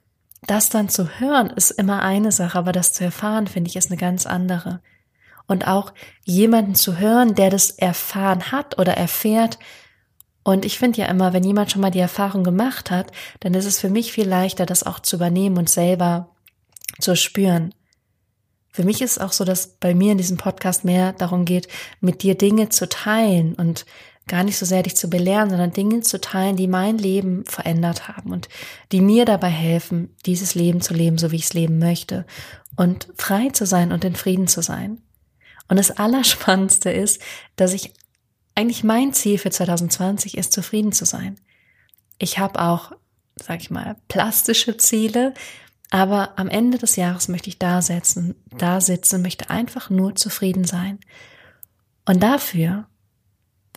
das 0.42 0.68
dann 0.68 0.88
zu 0.88 1.18
hören 1.18 1.51
ist 1.51 1.70
immer 1.70 2.03
eine 2.03 2.33
Sache, 2.33 2.59
aber 2.59 2.72
das 2.72 2.92
zu 2.92 3.05
erfahren, 3.05 3.46
finde 3.46 3.68
ich, 3.68 3.77
ist 3.77 3.90
eine 3.90 3.99
ganz 3.99 4.27
andere. 4.27 4.81
Und 5.46 5.66
auch 5.66 5.92
jemanden 6.25 6.75
zu 6.75 6.99
hören, 6.99 7.35
der 7.35 7.51
das 7.51 7.70
erfahren 7.70 8.51
hat 8.51 8.79
oder 8.79 8.96
erfährt. 8.96 9.59
Und 10.42 10.64
ich 10.64 10.79
finde 10.79 11.01
ja 11.01 11.07
immer, 11.07 11.33
wenn 11.33 11.44
jemand 11.44 11.70
schon 11.70 11.83
mal 11.83 11.90
die 11.90 12.01
Erfahrung 12.01 12.44
gemacht 12.44 12.90
hat, 12.90 13.12
dann 13.40 13.55
ist 13.55 13.64
es 13.64 13.81
für 13.81 13.90
mich 13.90 14.12
viel 14.12 14.29
leichter, 14.29 14.66
das 14.66 14.85
auch 14.85 15.01
zu 15.01 15.16
übernehmen 15.16 15.57
und 15.57 15.70
selber 15.70 16.31
zu 17.01 17.16
spüren. 17.16 17.75
Für 18.70 18.85
mich 18.85 19.01
ist 19.01 19.20
auch 19.20 19.33
so, 19.33 19.44
dass 19.44 19.68
bei 19.79 19.94
mir 19.94 20.12
in 20.12 20.18
diesem 20.18 20.37
Podcast 20.37 20.85
mehr 20.85 21.12
darum 21.12 21.44
geht, 21.44 21.68
mit 22.01 22.22
dir 22.22 22.37
Dinge 22.37 22.68
zu 22.68 22.88
teilen 22.88 23.55
und 23.55 23.87
gar 24.28 24.42
nicht 24.42 24.58
so 24.58 24.66
sehr 24.66 24.82
dich 24.82 24.96
zu 24.96 25.08
belehren, 25.08 25.50
sondern 25.50 25.72
Dinge 25.72 26.00
zu 26.00 26.20
teilen, 26.20 26.56
die 26.56 26.66
mein 26.66 26.98
Leben 26.98 27.44
verändert 27.44 28.08
haben 28.08 28.32
und 28.32 28.48
die 28.90 29.00
mir 29.00 29.24
dabei 29.24 29.48
helfen, 29.48 30.14
dieses 30.26 30.54
Leben 30.54 30.80
zu 30.80 30.94
leben, 30.94 31.16
so 31.16 31.30
wie 31.30 31.36
ich 31.36 31.44
es 31.44 31.54
leben 31.54 31.78
möchte 31.78 32.26
und 32.76 33.08
frei 33.16 33.50
zu 33.50 33.66
sein 33.66 33.92
und 33.92 34.04
in 34.04 34.16
Frieden 34.16 34.48
zu 34.48 34.62
sein. 34.62 35.00
Und 35.68 35.78
das 35.78 35.92
Allerspannendste 35.92 36.90
ist, 36.90 37.20
dass 37.56 37.72
ich 37.72 37.92
eigentlich 38.54 38.84
mein 38.84 39.12
Ziel 39.12 39.38
für 39.38 39.50
2020 39.50 40.36
ist, 40.36 40.52
zufrieden 40.52 40.92
zu 40.92 41.04
sein. 41.04 41.38
Ich 42.18 42.38
habe 42.38 42.60
auch, 42.60 42.92
sag 43.36 43.60
ich 43.60 43.70
mal, 43.70 43.96
plastische 44.08 44.76
Ziele, 44.76 45.34
aber 45.90 46.38
am 46.38 46.48
Ende 46.48 46.78
des 46.78 46.96
Jahres 46.96 47.28
möchte 47.28 47.48
ich 47.48 47.58
da 47.58 47.80
sitzen, 47.82 48.34
da 48.56 48.80
sitzen, 48.80 49.22
möchte 49.22 49.50
einfach 49.50 49.90
nur 49.90 50.16
zufrieden 50.16 50.64
sein. 50.64 50.98
Und 52.06 52.22
dafür 52.22 52.86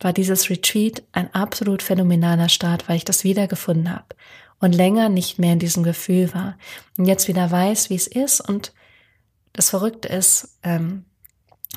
war 0.03 0.13
dieses 0.13 0.49
Retreat 0.49 1.03
ein 1.11 1.33
absolut 1.33 1.83
phänomenaler 1.83 2.49
Start, 2.49 2.87
weil 2.87 2.97
ich 2.97 3.05
das 3.05 3.23
wiedergefunden 3.23 3.91
habe 3.91 4.15
und 4.59 4.73
länger 4.73 5.09
nicht 5.09 5.39
mehr 5.39 5.53
in 5.53 5.59
diesem 5.59 5.83
Gefühl 5.83 6.33
war 6.33 6.57
und 6.97 7.05
jetzt 7.05 7.27
wieder 7.27 7.49
weiß, 7.49 7.89
wie 7.89 7.95
es 7.95 8.07
ist 8.07 8.41
und 8.41 8.73
das 9.53 9.69
Verrückte 9.69 10.07
ist, 10.07 10.57
ähm, 10.63 11.05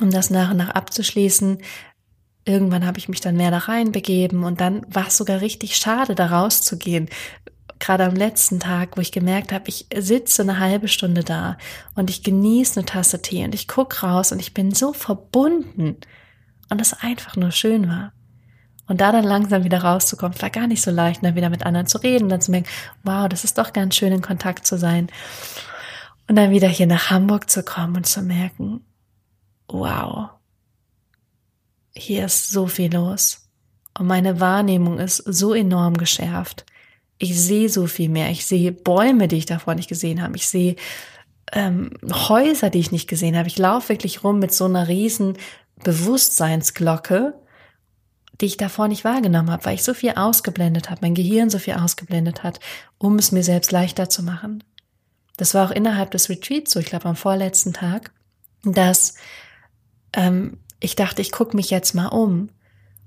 um 0.00 0.10
das 0.10 0.30
nach 0.30 0.50
und 0.50 0.56
nach 0.58 0.70
abzuschließen, 0.70 1.58
irgendwann 2.44 2.86
habe 2.86 2.98
ich 2.98 3.08
mich 3.08 3.20
dann 3.20 3.36
mehr 3.36 3.50
da 3.50 3.58
reinbegeben 3.58 4.44
und 4.44 4.60
dann 4.60 4.84
war 4.88 5.08
es 5.08 5.16
sogar 5.16 5.40
richtig 5.40 5.76
schade, 5.76 6.14
da 6.14 6.26
rauszugehen. 6.26 7.08
Gerade 7.78 8.04
am 8.04 8.14
letzten 8.14 8.60
Tag, 8.60 8.96
wo 8.96 9.00
ich 9.00 9.12
gemerkt 9.12 9.52
habe, 9.52 9.68
ich 9.68 9.86
sitze 9.96 10.42
eine 10.42 10.60
halbe 10.60 10.88
Stunde 10.88 11.24
da 11.24 11.58
und 11.94 12.10
ich 12.10 12.22
genieße 12.22 12.78
eine 12.78 12.86
Tasse 12.86 13.22
Tee 13.22 13.44
und 13.44 13.54
ich 13.54 13.68
gucke 13.68 14.06
raus 14.06 14.32
und 14.32 14.40
ich 14.40 14.54
bin 14.54 14.72
so 14.72 14.92
verbunden 14.92 15.96
und 16.72 16.80
es 16.80 16.94
einfach 16.94 17.36
nur 17.36 17.52
schön 17.52 17.88
war. 17.88 18.12
Und 18.88 19.00
da 19.00 19.12
dann 19.12 19.24
langsam 19.24 19.62
wieder 19.62 19.82
rauszukommen, 19.82 20.40
war 20.42 20.50
gar 20.50 20.66
nicht 20.66 20.82
so 20.82 20.90
leicht, 20.90 21.22
dann 21.22 21.36
wieder 21.36 21.50
mit 21.50 21.64
anderen 21.64 21.86
zu 21.86 21.98
reden, 21.98 22.28
dann 22.28 22.40
zu 22.40 22.50
merken, 22.50 22.68
wow, 23.04 23.28
das 23.28 23.44
ist 23.44 23.58
doch 23.58 23.72
ganz 23.72 23.94
schön 23.94 24.12
in 24.12 24.22
Kontakt 24.22 24.66
zu 24.66 24.76
sein. 24.76 25.08
Und 26.28 26.36
dann 26.36 26.50
wieder 26.50 26.68
hier 26.68 26.86
nach 26.86 27.10
Hamburg 27.10 27.48
zu 27.48 27.62
kommen 27.62 27.96
und 27.96 28.06
zu 28.06 28.22
merken, 28.22 28.84
wow, 29.68 30.30
hier 31.94 32.24
ist 32.24 32.50
so 32.50 32.66
viel 32.66 32.92
los. 32.92 33.48
Und 33.98 34.06
meine 34.06 34.40
Wahrnehmung 34.40 34.98
ist 34.98 35.18
so 35.18 35.54
enorm 35.54 35.96
geschärft. 35.96 36.64
Ich 37.18 37.38
sehe 37.38 37.68
so 37.68 37.86
viel 37.86 38.08
mehr. 38.08 38.30
Ich 38.30 38.46
sehe 38.46 38.72
Bäume, 38.72 39.28
die 39.28 39.36
ich 39.36 39.46
davor 39.46 39.74
nicht 39.74 39.88
gesehen 39.88 40.22
habe. 40.22 40.36
Ich 40.36 40.48
sehe 40.48 40.76
ähm, 41.52 41.90
Häuser, 42.10 42.70
die 42.70 42.78
ich 42.78 42.92
nicht 42.92 43.08
gesehen 43.08 43.36
habe. 43.36 43.48
Ich 43.48 43.58
laufe 43.58 43.90
wirklich 43.90 44.24
rum 44.24 44.38
mit 44.38 44.52
so 44.52 44.64
einer 44.64 44.88
riesen 44.88 45.36
Bewusstseinsglocke, 45.84 47.34
die 48.40 48.46
ich 48.46 48.56
davor 48.56 48.88
nicht 48.88 49.04
wahrgenommen 49.04 49.50
habe, 49.50 49.64
weil 49.64 49.74
ich 49.74 49.84
so 49.84 49.94
viel 49.94 50.12
ausgeblendet 50.12 50.90
habe, 50.90 51.00
mein 51.02 51.14
Gehirn 51.14 51.50
so 51.50 51.58
viel 51.58 51.74
ausgeblendet 51.74 52.42
hat, 52.42 52.60
um 52.98 53.18
es 53.18 53.32
mir 53.32 53.42
selbst 53.42 53.72
leichter 53.72 54.08
zu 54.08 54.22
machen. 54.22 54.64
Das 55.36 55.54
war 55.54 55.66
auch 55.66 55.70
innerhalb 55.70 56.10
des 56.10 56.28
Retreats 56.28 56.72
so, 56.72 56.80
ich 56.80 56.86
glaube 56.86 57.06
am 57.06 57.16
vorletzten 57.16 57.72
Tag, 57.72 58.10
dass 58.64 59.14
ähm, 60.12 60.58
ich 60.80 60.96
dachte, 60.96 61.22
ich 61.22 61.32
gucke 61.32 61.56
mich 61.56 61.70
jetzt 61.70 61.94
mal 61.94 62.08
um. 62.08 62.48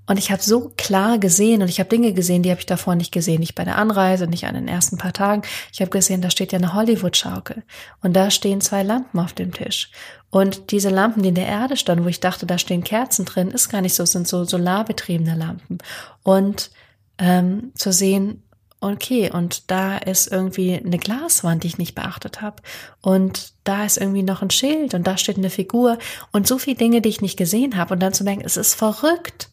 Und 0.06 0.18
ich 0.18 0.30
habe 0.30 0.42
so 0.42 0.72
klar 0.76 1.18
gesehen 1.18 1.62
und 1.62 1.68
ich 1.68 1.80
habe 1.80 1.88
Dinge 1.88 2.12
gesehen, 2.12 2.42
die 2.42 2.50
habe 2.50 2.60
ich 2.60 2.66
davor 2.66 2.94
nicht 2.94 3.12
gesehen, 3.12 3.40
nicht 3.40 3.54
bei 3.54 3.64
der 3.64 3.76
Anreise, 3.76 4.26
nicht 4.26 4.46
an 4.46 4.54
den 4.54 4.68
ersten 4.68 4.98
paar 4.98 5.12
Tagen. 5.12 5.42
Ich 5.72 5.80
habe 5.80 5.90
gesehen, 5.90 6.22
da 6.22 6.30
steht 6.30 6.52
ja 6.52 6.58
eine 6.58 6.74
Hollywood-Schaukel 6.74 7.64
und 8.02 8.12
da 8.14 8.30
stehen 8.30 8.60
zwei 8.60 8.82
Lampen 8.82 9.18
auf 9.18 9.32
dem 9.32 9.52
Tisch. 9.52 9.90
Und 10.30 10.70
diese 10.70 10.90
Lampen, 10.90 11.22
die 11.22 11.30
in 11.30 11.34
der 11.34 11.46
Erde 11.46 11.76
standen, 11.76 12.04
wo 12.04 12.08
ich 12.08 12.20
dachte, 12.20 12.46
da 12.46 12.58
stehen 12.58 12.84
Kerzen 12.84 13.24
drin, 13.24 13.50
ist 13.50 13.68
gar 13.68 13.80
nicht 13.80 13.94
so, 13.94 14.04
sind 14.04 14.28
so 14.28 14.44
solarbetriebene 14.44 15.34
Lampen. 15.34 15.78
Und 16.22 16.70
ähm, 17.18 17.72
zu 17.74 17.92
sehen, 17.92 18.42
okay, 18.80 19.30
und 19.30 19.70
da 19.70 19.96
ist 19.98 20.30
irgendwie 20.30 20.74
eine 20.74 20.98
Glaswand, 20.98 21.62
die 21.62 21.68
ich 21.68 21.78
nicht 21.78 21.94
beachtet 21.94 22.42
habe. 22.42 22.62
Und 23.00 23.52
da 23.64 23.84
ist 23.84 23.96
irgendwie 23.96 24.22
noch 24.22 24.42
ein 24.42 24.50
Schild 24.50 24.94
und 24.94 25.06
da 25.06 25.16
steht 25.16 25.38
eine 25.38 25.50
Figur 25.50 25.98
und 26.32 26.46
so 26.46 26.58
viele 26.58 26.76
Dinge, 26.76 27.00
die 27.00 27.08
ich 27.08 27.20
nicht 27.20 27.36
gesehen 27.36 27.76
habe. 27.76 27.94
Und 27.94 28.00
dann 28.00 28.12
zu 28.12 28.24
denken, 28.24 28.44
es 28.44 28.56
ist 28.56 28.74
verrückt. 28.74 29.48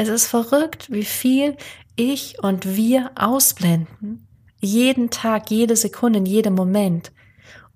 Es 0.00 0.06
ist 0.06 0.28
verrückt, 0.28 0.92
wie 0.92 1.04
viel 1.04 1.56
ich 1.96 2.36
und 2.40 2.76
wir 2.76 3.10
ausblenden. 3.16 4.28
Jeden 4.60 5.10
Tag, 5.10 5.50
jede 5.50 5.74
Sekunde, 5.74 6.20
in 6.20 6.26
jedem 6.26 6.54
Moment. 6.54 7.10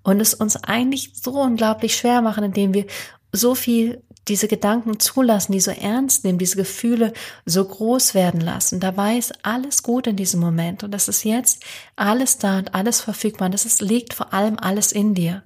Und 0.03 0.21
es 0.21 0.33
uns 0.33 0.55
eigentlich 0.55 1.11
so 1.21 1.31
unglaublich 1.41 1.97
schwer 1.97 2.21
machen, 2.21 2.45
indem 2.45 2.73
wir 2.73 2.85
so 3.33 3.55
viel 3.55 4.03
diese 4.29 4.47
Gedanken 4.47 5.01
zulassen, 5.01 5.51
die 5.51 5.59
so 5.59 5.71
ernst 5.71 6.23
nehmen, 6.23 6.39
diese 6.39 6.55
Gefühle 6.55 7.11
so 7.45 7.65
groß 7.65 8.13
werden 8.13 8.39
lassen. 8.39 8.79
Dabei 8.79 9.17
ist 9.17 9.45
alles 9.45 9.83
gut 9.83 10.07
in 10.07 10.15
diesem 10.15 10.39
Moment 10.39 10.81
und 10.85 10.91
das 10.91 11.09
ist 11.09 11.25
jetzt 11.25 11.61
alles 11.97 12.37
da 12.37 12.57
und 12.59 12.73
alles 12.73 13.01
verfügbar. 13.01 13.47
Und 13.47 13.51
das 13.51 13.65
ist, 13.65 13.81
liegt 13.81 14.13
vor 14.13 14.33
allem 14.33 14.57
alles 14.57 14.93
in 14.93 15.13
dir. 15.13 15.43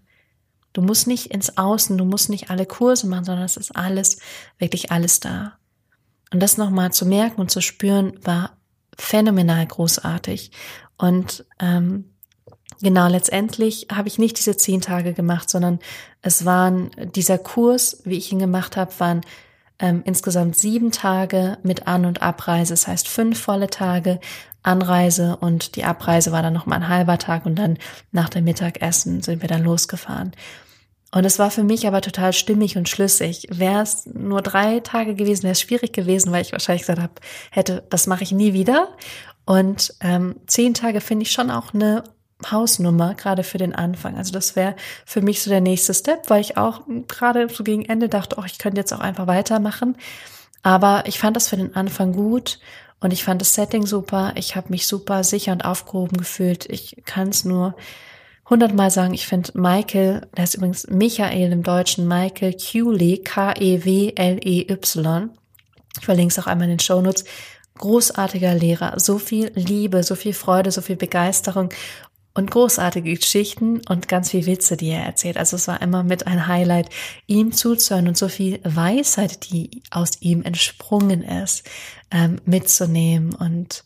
Du 0.74 0.84
musst 0.84 1.08
nicht 1.08 1.32
ins 1.32 1.58
Außen, 1.58 1.98
du 1.98 2.06
musst 2.06 2.30
nicht 2.30 2.52
alle 2.52 2.68
Kurse 2.68 3.08
machen, 3.08 3.26
sondern 3.26 3.46
es 3.46 3.58
ist 3.58 3.76
alles, 3.76 4.20
wirklich 4.60 4.92
alles 4.92 5.20
da. 5.20 5.58
Und 6.32 6.42
das 6.42 6.58
nochmal 6.58 6.92
zu 6.92 7.06
merken 7.06 7.42
und 7.42 7.52
zu 7.52 7.62
spüren, 7.62 8.20
war 8.24 8.58
phänomenal 8.98 9.66
großartig. 9.66 10.52
Und 10.98 11.46
ähm, 11.60 12.06
Genau, 12.82 13.08
letztendlich 13.08 13.88
habe 13.92 14.08
ich 14.08 14.20
nicht 14.20 14.38
diese 14.38 14.56
zehn 14.56 14.82
Tage 14.82 15.14
gemacht, 15.14 15.50
sondern 15.50 15.80
es 16.22 16.46
waren 16.46 16.92
dieser 17.16 17.38
Kurs, 17.38 18.02
wie 18.04 18.18
ich 18.18 18.32
ihn 18.32 18.40
gemacht 18.40 18.78
habe, 18.78 18.92
waren 19.00 19.22
ähm, 19.80 20.04
insgesamt 20.06 20.56
sieben 20.58 20.92
Tage 20.92 21.58
mit 21.64 21.88
An- 21.88 22.06
und 22.06 22.22
Abreise. 22.22 22.74
Das 22.74 22.88
heißt 22.88 23.08
fünf 23.08 23.40
volle 23.40 23.70
Tage 23.70 24.20
Anreise 24.62 25.38
und 25.38 25.76
die 25.76 25.86
Abreise 25.86 26.32
war 26.32 26.42
dann 26.42 26.54
noch 26.54 26.66
mal 26.66 26.76
ein 26.76 26.90
halber 26.90 27.18
Tag 27.18 27.46
und 27.46 27.56
dann 27.56 27.78
nach 28.12 28.30
dem 28.30 28.44
Mittagessen 28.44 29.24
sind 29.24 29.42
wir 29.42 29.50
dann 29.50 29.64
losgefahren. 29.64 30.34
Und 31.18 31.26
es 31.26 31.40
war 31.40 31.50
für 31.50 31.64
mich 31.64 31.88
aber 31.88 32.02
total 32.02 32.32
stimmig 32.32 32.78
und 32.78 32.88
schlüssig. 32.88 33.48
Wäre 33.50 33.82
es 33.82 34.06
nur 34.06 34.44
drei 34.44 34.82
Tage 34.82 35.16
gewesen, 35.16 35.42
wäre 35.44 35.54
es 35.54 35.62
schwierig 35.62 35.92
gewesen, 35.92 36.32
weil 36.32 36.44
ich 36.44 36.52
wahrscheinlich 36.52 36.84
gesagt 36.84 37.02
habe, 37.02 37.14
hätte, 37.50 37.84
das 37.90 38.06
mache 38.06 38.22
ich 38.22 38.32
nie 38.32 38.54
wieder. 38.54 38.90
Und 39.44 39.96
ähm, 40.02 40.36
zehn 40.46 40.76
Tage 40.76 41.02
finde 41.02 41.24
ich 41.24 41.32
schon 41.32 41.50
auch 41.50 41.74
eine 41.74 42.04
Hausnummer, 42.52 43.16
gerade 43.16 43.44
für 43.44 43.58
den 43.58 43.74
Anfang. 43.74 44.16
Also 44.16 44.32
das 44.32 44.56
wäre 44.56 44.76
für 45.08 45.22
mich 45.22 45.42
so 45.42 45.50
der 45.50 45.60
nächste 45.60 45.96
Step, 45.96 46.30
weil 46.30 46.42
ich 46.42 46.56
auch 46.56 46.82
gerade 47.08 47.50
so 47.50 47.64
gegen 47.64 47.86
Ende 47.86 48.10
dachte, 48.10 48.36
oh, 48.38 48.44
ich 48.46 48.60
könnte 48.60 48.80
jetzt 48.80 48.94
auch 48.94 49.00
einfach 49.00 49.26
weitermachen. 49.26 49.98
Aber 50.62 51.06
ich 51.08 51.18
fand 51.18 51.36
das 51.36 51.50
für 51.50 51.58
den 51.58 51.76
Anfang 51.76 52.14
gut 52.14 52.60
und 53.00 53.12
ich 53.12 53.24
fand 53.24 53.42
das 53.42 53.56
Setting 53.56 53.88
super. 53.88 54.34
Ich 54.36 54.56
habe 54.56 54.70
mich 54.70 54.86
super 54.86 55.24
sicher 55.24 55.52
und 55.52 55.66
aufgehoben 55.66 56.18
gefühlt. 56.18 56.68
Ich 56.70 57.02
kann 57.06 57.30
es 57.30 57.44
nur 57.44 57.74
hundertmal 58.50 58.92
sagen, 58.92 59.14
ich 59.14 59.28
finde 59.28 59.52
Michael, 59.56 60.28
der 60.36 60.44
ist 60.44 60.56
übrigens 60.56 60.88
Michael 60.88 61.52
im 61.52 61.64
Deutschen, 61.64 62.08
Michael 62.08 62.54
Kewley, 62.54 63.22
K-E-W-L-E-Y. 63.24 65.30
Ich 66.00 66.06
verlinke 66.06 66.32
es 66.32 66.40
auch 66.40 66.48
einmal 66.48 66.66
in 66.66 66.74
den 66.74 66.80
Shownotes. 66.80 67.26
Großartiger 67.78 68.56
Lehrer, 68.56 69.00
so 69.00 69.20
viel 69.20 69.52
Liebe, 69.54 70.02
so 70.02 70.16
viel 70.16 70.34
Freude, 70.34 70.72
so 70.72 70.82
viel 70.82 70.96
Begeisterung 70.96 71.70
und 72.34 72.52
großartige 72.52 73.16
Geschichten 73.16 73.82
und 73.88 74.08
ganz 74.08 74.32
viel 74.32 74.46
Witze, 74.46 74.78
die 74.78 74.90
er 74.90 75.04
erzählt. 75.04 75.38
Also 75.38 75.56
es 75.56 75.68
war 75.68 75.82
immer 75.82 76.04
mit 76.04 76.28
ein 76.28 76.48
Highlight, 76.48 76.90
ihm 77.26 77.52
zuzuhören 77.52 78.08
und 78.08 78.18
so 78.18 78.30
viel 78.30 78.60
Weisheit, 78.64 79.52
die 79.52 79.82
aus 79.92 80.22
ihm 80.22 80.44
entsprungen 80.44 81.24
ist, 81.24 81.68
ähm, 82.12 82.40
mitzunehmen 82.46 83.34
und 83.34 83.84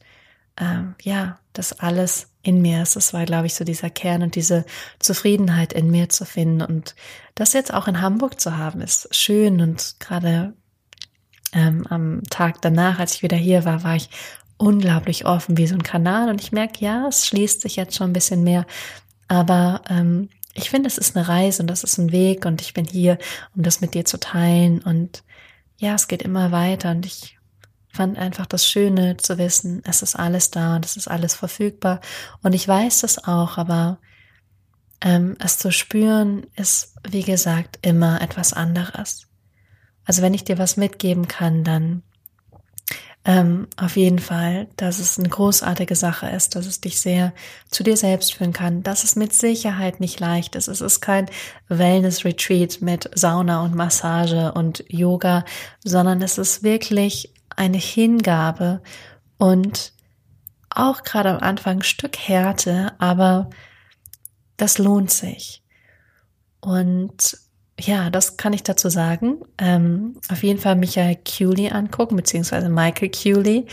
ähm, 0.58 0.96
ja, 1.02 1.40
das 1.54 1.80
alles 1.80 2.31
in 2.44 2.62
mir 2.62 2.82
ist. 2.82 2.96
Das 2.96 3.14
war, 3.14 3.26
glaube 3.26 3.48
ich, 3.48 3.56
so 3.56 3.64
dieser 3.64 3.90
Kern 3.90 4.24
und 4.24 4.36
diese 4.36 4.66
Zufriedenheit 5.00 5.74
in 5.74 5.92
mir 5.92 6.10
zu 6.10 6.26
finden. 6.26 6.62
Und 6.62 6.96
das 7.36 7.54
jetzt 7.54 7.74
auch 7.74 7.88
in 7.88 8.02
Hamburg 8.02 8.40
zu 8.40 8.58
haben, 8.58 8.82
ist 8.82 9.14
schön. 9.16 9.62
Und 9.62 9.96
gerade 10.00 10.54
ähm, 11.54 11.86
am 11.90 12.24
Tag 12.30 12.62
danach, 12.62 13.00
als 13.00 13.16
ich 13.16 13.24
wieder 13.24 13.38
hier 13.38 13.66
war, 13.66 13.84
war 13.84 13.96
ich 13.96 14.10
unglaublich 14.58 15.26
offen 15.26 15.58
wie 15.58 15.68
so 15.68 15.76
ein 15.76 15.84
Kanal. 15.84 16.30
Und 16.30 16.42
ich 16.42 16.52
merke, 16.52 16.84
ja, 16.84 17.08
es 17.08 17.28
schließt 17.28 17.62
sich 17.62 17.76
jetzt 17.76 17.96
schon 17.96 18.12
ein 18.12 18.14
bisschen 18.14 18.44
mehr. 18.44 18.66
Aber 19.28 19.82
ähm, 19.90 20.30
ich 20.54 20.70
finde, 20.70 20.88
es 20.88 20.98
ist 20.98 21.16
eine 21.16 21.28
Reise 21.28 21.64
und 21.64 21.68
das 21.68 21.84
ist 21.84 21.98
ein 21.98 22.12
Weg 22.12 22.46
und 22.46 22.62
ich 22.62 22.74
bin 22.74 22.86
hier, 22.86 23.18
um 23.56 23.64
das 23.64 23.82
mit 23.82 23.94
dir 23.94 24.06
zu 24.06 24.20
teilen. 24.20 24.82
Und 24.82 25.24
ja, 25.78 25.96
es 25.96 26.08
geht 26.08 26.22
immer 26.22 26.52
weiter 26.52 26.92
und 26.92 27.06
ich 27.06 27.38
fand 27.92 28.18
einfach 28.18 28.46
das 28.46 28.66
Schöne 28.66 29.18
zu 29.18 29.38
wissen, 29.38 29.82
es 29.86 30.02
ist 30.02 30.16
alles 30.16 30.52
da 30.52 30.76
und 30.76 30.86
es 30.86 30.98
ist 30.98 31.08
alles 31.08 31.36
verfügbar. 31.36 32.00
Und 32.42 32.54
ich 32.54 32.68
weiß 32.68 33.02
das 33.02 33.24
auch, 33.26 33.58
aber 33.58 34.00
ähm, 35.02 35.36
es 35.40 35.58
zu 35.58 35.72
spüren 35.72 36.48
ist, 36.56 36.96
wie 37.10 37.24
gesagt, 37.24 37.80
immer 37.82 38.22
etwas 38.22 38.54
anderes. 38.54 39.28
Also 40.06 40.22
wenn 40.22 40.34
ich 40.34 40.44
dir 40.44 40.58
was 40.58 40.78
mitgeben 40.78 41.28
kann, 41.28 41.64
dann 41.64 42.04
ähm, 43.24 43.68
auf 43.78 43.98
jeden 43.98 44.18
Fall, 44.18 44.68
dass 44.78 44.98
es 44.98 45.20
eine 45.20 45.30
großartige 45.30 45.96
Sache 45.96 46.28
ist, 46.30 46.56
dass 46.56 46.66
es 46.66 46.82
dich 46.82 47.00
sehr 47.00 47.34
zu 47.70 47.84
dir 47.84 47.96
selbst 47.96 48.34
führen 48.34 48.54
kann, 48.54 48.82
dass 48.82 49.04
es 49.04 49.16
mit 49.16 49.32
Sicherheit 49.34 50.00
nicht 50.00 50.20
leicht 50.20 50.56
ist. 50.56 50.68
Es 50.68 50.82
ist 50.82 51.02
kein 51.02 51.28
Wellness-Retreat 51.68 52.82
mit 52.82 53.12
Sauna 53.14 53.64
und 53.64 53.76
Massage 53.76 54.54
und 54.54 54.84
Yoga, 54.88 55.46
sondern 55.84 56.24
es 56.24 56.40
ist 56.40 56.64
wirklich 56.64 57.32
eine 57.62 57.78
Hingabe 57.78 58.82
und 59.38 59.94
auch 60.72 61.04
gerade 61.04 61.30
am 61.30 61.38
Anfang 61.38 61.78
ein 61.78 61.84
Stück 61.84 62.18
Härte, 62.18 62.94
aber 62.98 63.52
das 64.58 64.80
lohnt 64.80 65.12
sich. 65.12 65.62
Und 66.60 67.38
ja, 67.80 68.10
das 68.10 68.38
kann 68.38 68.54
ich 68.54 68.64
dazu 68.64 68.90
sagen. 68.90 69.38
Ähm, 69.60 70.16
auf 70.30 70.42
jeden 70.42 70.60
Fall 70.60 70.76
Michael 70.76 71.18
Cooley 71.18 71.70
angucken, 71.70 72.16
beziehungsweise 72.16 72.68
Michael 72.68 73.12
Cooley. 73.12 73.68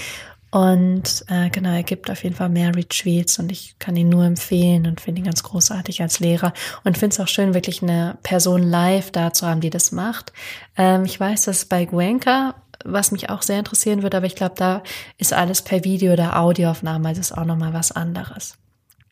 Und 0.50 1.24
äh, 1.28 1.48
genau, 1.48 1.72
er 1.72 1.82
gibt 1.82 2.10
auf 2.10 2.24
jeden 2.24 2.36
Fall 2.36 2.48
mehr 2.50 2.74
Retreats 2.74 3.38
und 3.38 3.52
ich 3.52 3.78
kann 3.78 3.96
ihn 3.96 4.08
nur 4.10 4.24
empfehlen 4.24 4.86
und 4.86 5.00
finde 5.00 5.20
ihn 5.20 5.26
ganz 5.26 5.42
großartig 5.42 6.02
als 6.02 6.20
Lehrer 6.20 6.52
und 6.84 6.96
finde 6.96 7.14
es 7.14 7.20
auch 7.20 7.28
schön, 7.28 7.52
wirklich 7.52 7.82
eine 7.82 8.18
Person 8.22 8.62
live 8.62 9.10
da 9.10 9.32
zu 9.32 9.46
haben, 9.46 9.60
die 9.60 9.70
das 9.70 9.92
macht. 9.92 10.32
Ähm, 10.76 11.04
ich 11.04 11.18
weiß, 11.20 11.42
dass 11.44 11.66
bei 11.66 11.84
Gwenka 11.84 12.54
was 12.84 13.10
mich 13.10 13.30
auch 13.30 13.42
sehr 13.42 13.58
interessieren 13.58 14.02
würde, 14.02 14.16
aber 14.16 14.26
ich 14.26 14.36
glaube, 14.36 14.54
da 14.56 14.82
ist 15.16 15.32
alles 15.32 15.62
per 15.62 15.84
Video 15.84 16.12
oder 16.12 16.38
Audioaufnahme, 16.38 17.08
also 17.08 17.20
ist 17.20 17.36
auch 17.36 17.44
nochmal 17.44 17.72
was 17.72 17.92
anderes. 17.92 18.56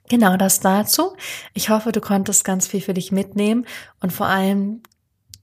Genau 0.09 0.37
das 0.37 0.61
dazu. 0.61 1.17
Ich 1.53 1.69
hoffe, 1.69 1.91
du 1.93 2.01
konntest 2.01 2.45
ganz 2.45 2.67
viel 2.67 2.81
für 2.81 2.95
dich 2.95 3.11
mitnehmen 3.11 3.67
und 4.01 4.13
vor 4.13 4.27
allem 4.27 4.83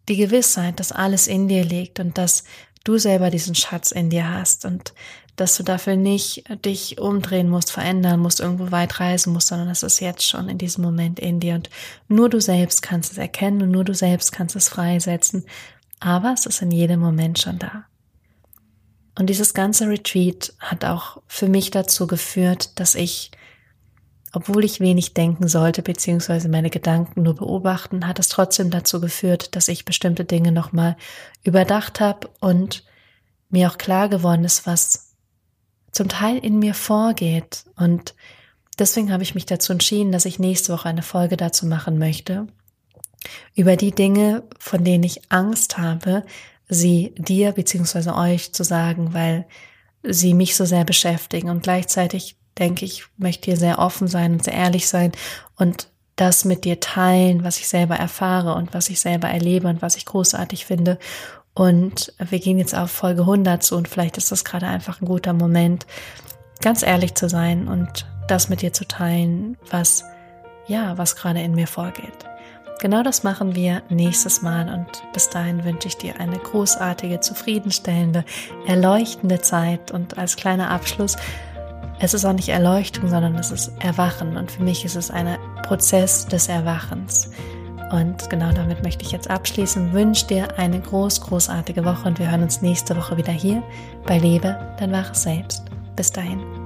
die 0.08 0.16
Gewissheit, 0.16 0.80
dass 0.80 0.92
alles 0.92 1.28
in 1.28 1.48
dir 1.48 1.64
liegt 1.64 2.00
und 2.00 2.18
dass 2.18 2.44
du 2.84 2.98
selber 2.98 3.30
diesen 3.30 3.56
Schatz 3.56 3.92
in 3.92 4.10
dir 4.10 4.30
hast 4.30 4.66
und 4.66 4.94
dass 5.36 5.58
du 5.58 5.64
dafür 5.64 5.96
nicht 5.96 6.44
dich 6.64 7.00
umdrehen 7.00 7.50
musst, 7.50 7.72
verändern 7.72 8.20
musst, 8.20 8.40
irgendwo 8.40 8.72
weit 8.72 9.00
reisen 9.00 9.34
musst, 9.34 9.48
sondern 9.48 9.70
es 9.70 9.84
ist 9.84 10.00
jetzt 10.00 10.28
schon 10.28 10.48
in 10.48 10.58
diesem 10.58 10.84
Moment 10.84 11.20
in 11.20 11.40
dir 11.40 11.56
und 11.56 11.70
nur 12.08 12.30
du 12.30 12.40
selbst 12.40 12.82
kannst 12.82 13.12
es 13.12 13.18
erkennen 13.18 13.64
und 13.64 13.72
nur 13.72 13.84
du 13.84 13.96
selbst 13.96 14.32
kannst 14.32 14.56
es 14.56 14.70
freisetzen, 14.70 15.46
aber 16.00 16.34
es 16.34 16.46
ist 16.46 16.62
in 16.62 16.72
jedem 16.72 17.00
Moment 17.00 17.40
schon 17.40 17.58
da. 17.58 17.86
Und 19.16 19.28
dieses 19.28 19.54
ganze 19.54 19.88
Retreat 19.88 20.54
hat 20.60 20.86
auch 20.86 21.22
für 21.28 21.48
mich 21.48 21.72
dazu 21.72 22.08
geführt, 22.08 22.80
dass 22.80 22.96
ich, 22.96 23.32
obwohl 24.32 24.64
ich 24.64 24.80
wenig 24.80 25.14
denken 25.14 25.48
sollte, 25.48 25.84
beziehungsweise 25.84 26.50
meine 26.50 26.72
Gedanken 26.72 27.22
nur 27.22 27.36
beobachten, 27.36 28.08
hat 28.08 28.18
es 28.18 28.30
trotzdem 28.30 28.72
dazu 28.72 29.00
geführt, 29.00 29.56
dass 29.56 29.68
ich 29.68 29.86
bestimmte 29.86 30.26
Dinge 30.26 30.52
nochmal 30.52 30.98
überdacht 31.44 32.00
habe 32.00 32.30
und 32.40 32.84
mir 33.50 33.70
auch 33.70 33.78
klar 33.78 34.10
geworden 34.10 34.46
ist, 34.46 34.66
was 34.66 35.14
zum 35.92 36.10
Teil 36.10 36.40
in 36.40 36.58
mir 36.58 36.74
vorgeht. 36.74 37.66
Und 37.76 38.16
deswegen 38.80 39.12
habe 39.12 39.22
ich 39.22 39.36
mich 39.36 39.46
dazu 39.46 39.72
entschieden, 39.74 40.12
dass 40.12 40.26
ich 40.26 40.40
nächste 40.40 40.74
Woche 40.74 40.90
eine 40.90 41.04
Folge 41.04 41.38
dazu 41.38 41.68
machen 41.68 42.00
möchte. 42.00 42.48
Über 43.56 43.78
die 43.78 43.92
Dinge, 43.92 44.44
von 44.60 44.84
denen 44.84 45.04
ich 45.04 45.32
Angst 45.32 45.78
habe, 45.78 46.26
sie 46.74 47.14
dir 47.18 47.52
beziehungsweise 47.52 48.16
euch 48.16 48.54
zu 48.54 48.64
sagen, 48.64 49.14
weil 49.14 49.46
sie 50.04 50.34
mich 50.34 50.56
so 50.56 50.66
sehr 50.66 50.84
beschäftigen. 50.84 51.50
Und 51.50 51.64
gleichzeitig 51.64 52.36
denke 52.58 52.86
ich, 52.86 53.06
möchte 53.18 53.46
hier 53.46 53.58
sehr 53.58 53.80
offen 53.80 54.08
sein 54.08 54.34
und 54.34 54.44
sehr 54.44 54.54
ehrlich 54.54 54.88
sein 54.88 55.12
und 55.58 55.90
das 56.16 56.46
mit 56.46 56.66
dir 56.66 56.80
teilen, 56.80 57.44
was 57.44 57.58
ich 57.58 57.68
selber 57.68 57.96
erfahre 57.96 58.54
und 58.54 58.74
was 58.74 58.90
ich 58.90 59.00
selber 59.00 59.30
erlebe 59.30 59.68
und 59.68 59.82
was 59.82 59.96
ich 59.96 60.06
großartig 60.06 60.66
finde. 60.66 61.00
Und 61.56 62.14
wir 62.18 62.40
gehen 62.40 62.60
jetzt 62.60 62.76
auf 62.76 62.92
Folge 62.92 63.22
100 63.22 63.64
zu 63.64 63.76
und 63.76 63.88
vielleicht 63.88 64.18
ist 64.18 64.32
das 64.32 64.46
gerade 64.46 64.68
einfach 64.68 65.02
ein 65.02 65.08
guter 65.08 65.34
Moment, 65.34 65.86
ganz 66.62 66.84
ehrlich 66.84 67.16
zu 67.16 67.30
sein 67.30 67.68
und 67.68 68.08
das 68.28 68.50
mit 68.50 68.62
dir 68.62 68.74
zu 68.74 68.88
teilen, 68.88 69.58
was, 69.70 70.04
ja, 70.68 70.98
was 70.98 71.16
gerade 71.16 71.42
in 71.42 71.56
mir 71.56 71.68
vorgeht. 71.68 72.26
Genau 72.84 73.02
das 73.02 73.24
machen 73.24 73.56
wir 73.56 73.82
nächstes 73.88 74.42
Mal 74.42 74.68
und 74.68 74.86
bis 75.14 75.30
dahin 75.30 75.64
wünsche 75.64 75.88
ich 75.88 75.96
dir 75.96 76.20
eine 76.20 76.38
großartige, 76.38 77.22
zufriedenstellende, 77.22 78.26
erleuchtende 78.68 79.40
Zeit 79.40 79.92
und 79.92 80.18
als 80.18 80.36
kleiner 80.36 80.70
Abschluss, 80.70 81.16
es 82.02 82.14
ist 82.14 82.26
auch 82.26 82.34
nicht 82.34 82.50
Erleuchtung, 82.50 83.08
sondern 83.08 83.36
es 83.36 83.52
ist 83.52 83.72
Erwachen 83.80 84.36
und 84.36 84.52
für 84.52 84.64
mich 84.64 84.84
ist 84.84 84.98
es 84.98 85.12
ein 85.12 85.38
Prozess 85.66 86.26
des 86.26 86.50
Erwachens. 86.50 87.32
Und 87.94 88.30
genau 88.30 88.52
damit 88.52 88.84
möchte 88.84 89.06
ich 89.06 89.14
jetzt 89.14 89.30
abschließen. 89.30 89.94
Wünsche 89.94 90.28
dir 90.28 90.60
eine 90.60 90.82
groß, 90.82 91.22
großartige 91.22 91.86
Woche 91.86 92.10
und 92.10 92.20
wir 92.20 92.30
hören 92.30 92.44
uns 92.44 92.62
nächste 92.62 92.98
Woche 92.98 93.16
wieder 93.16 93.32
hier 93.32 93.64
bei 94.06 94.18
Lebe, 94.18 94.76
dein 94.78 94.92
wahres 94.92 95.24
Selbst. 95.24 95.64
Bis 95.96 96.12
dahin. 96.12 96.63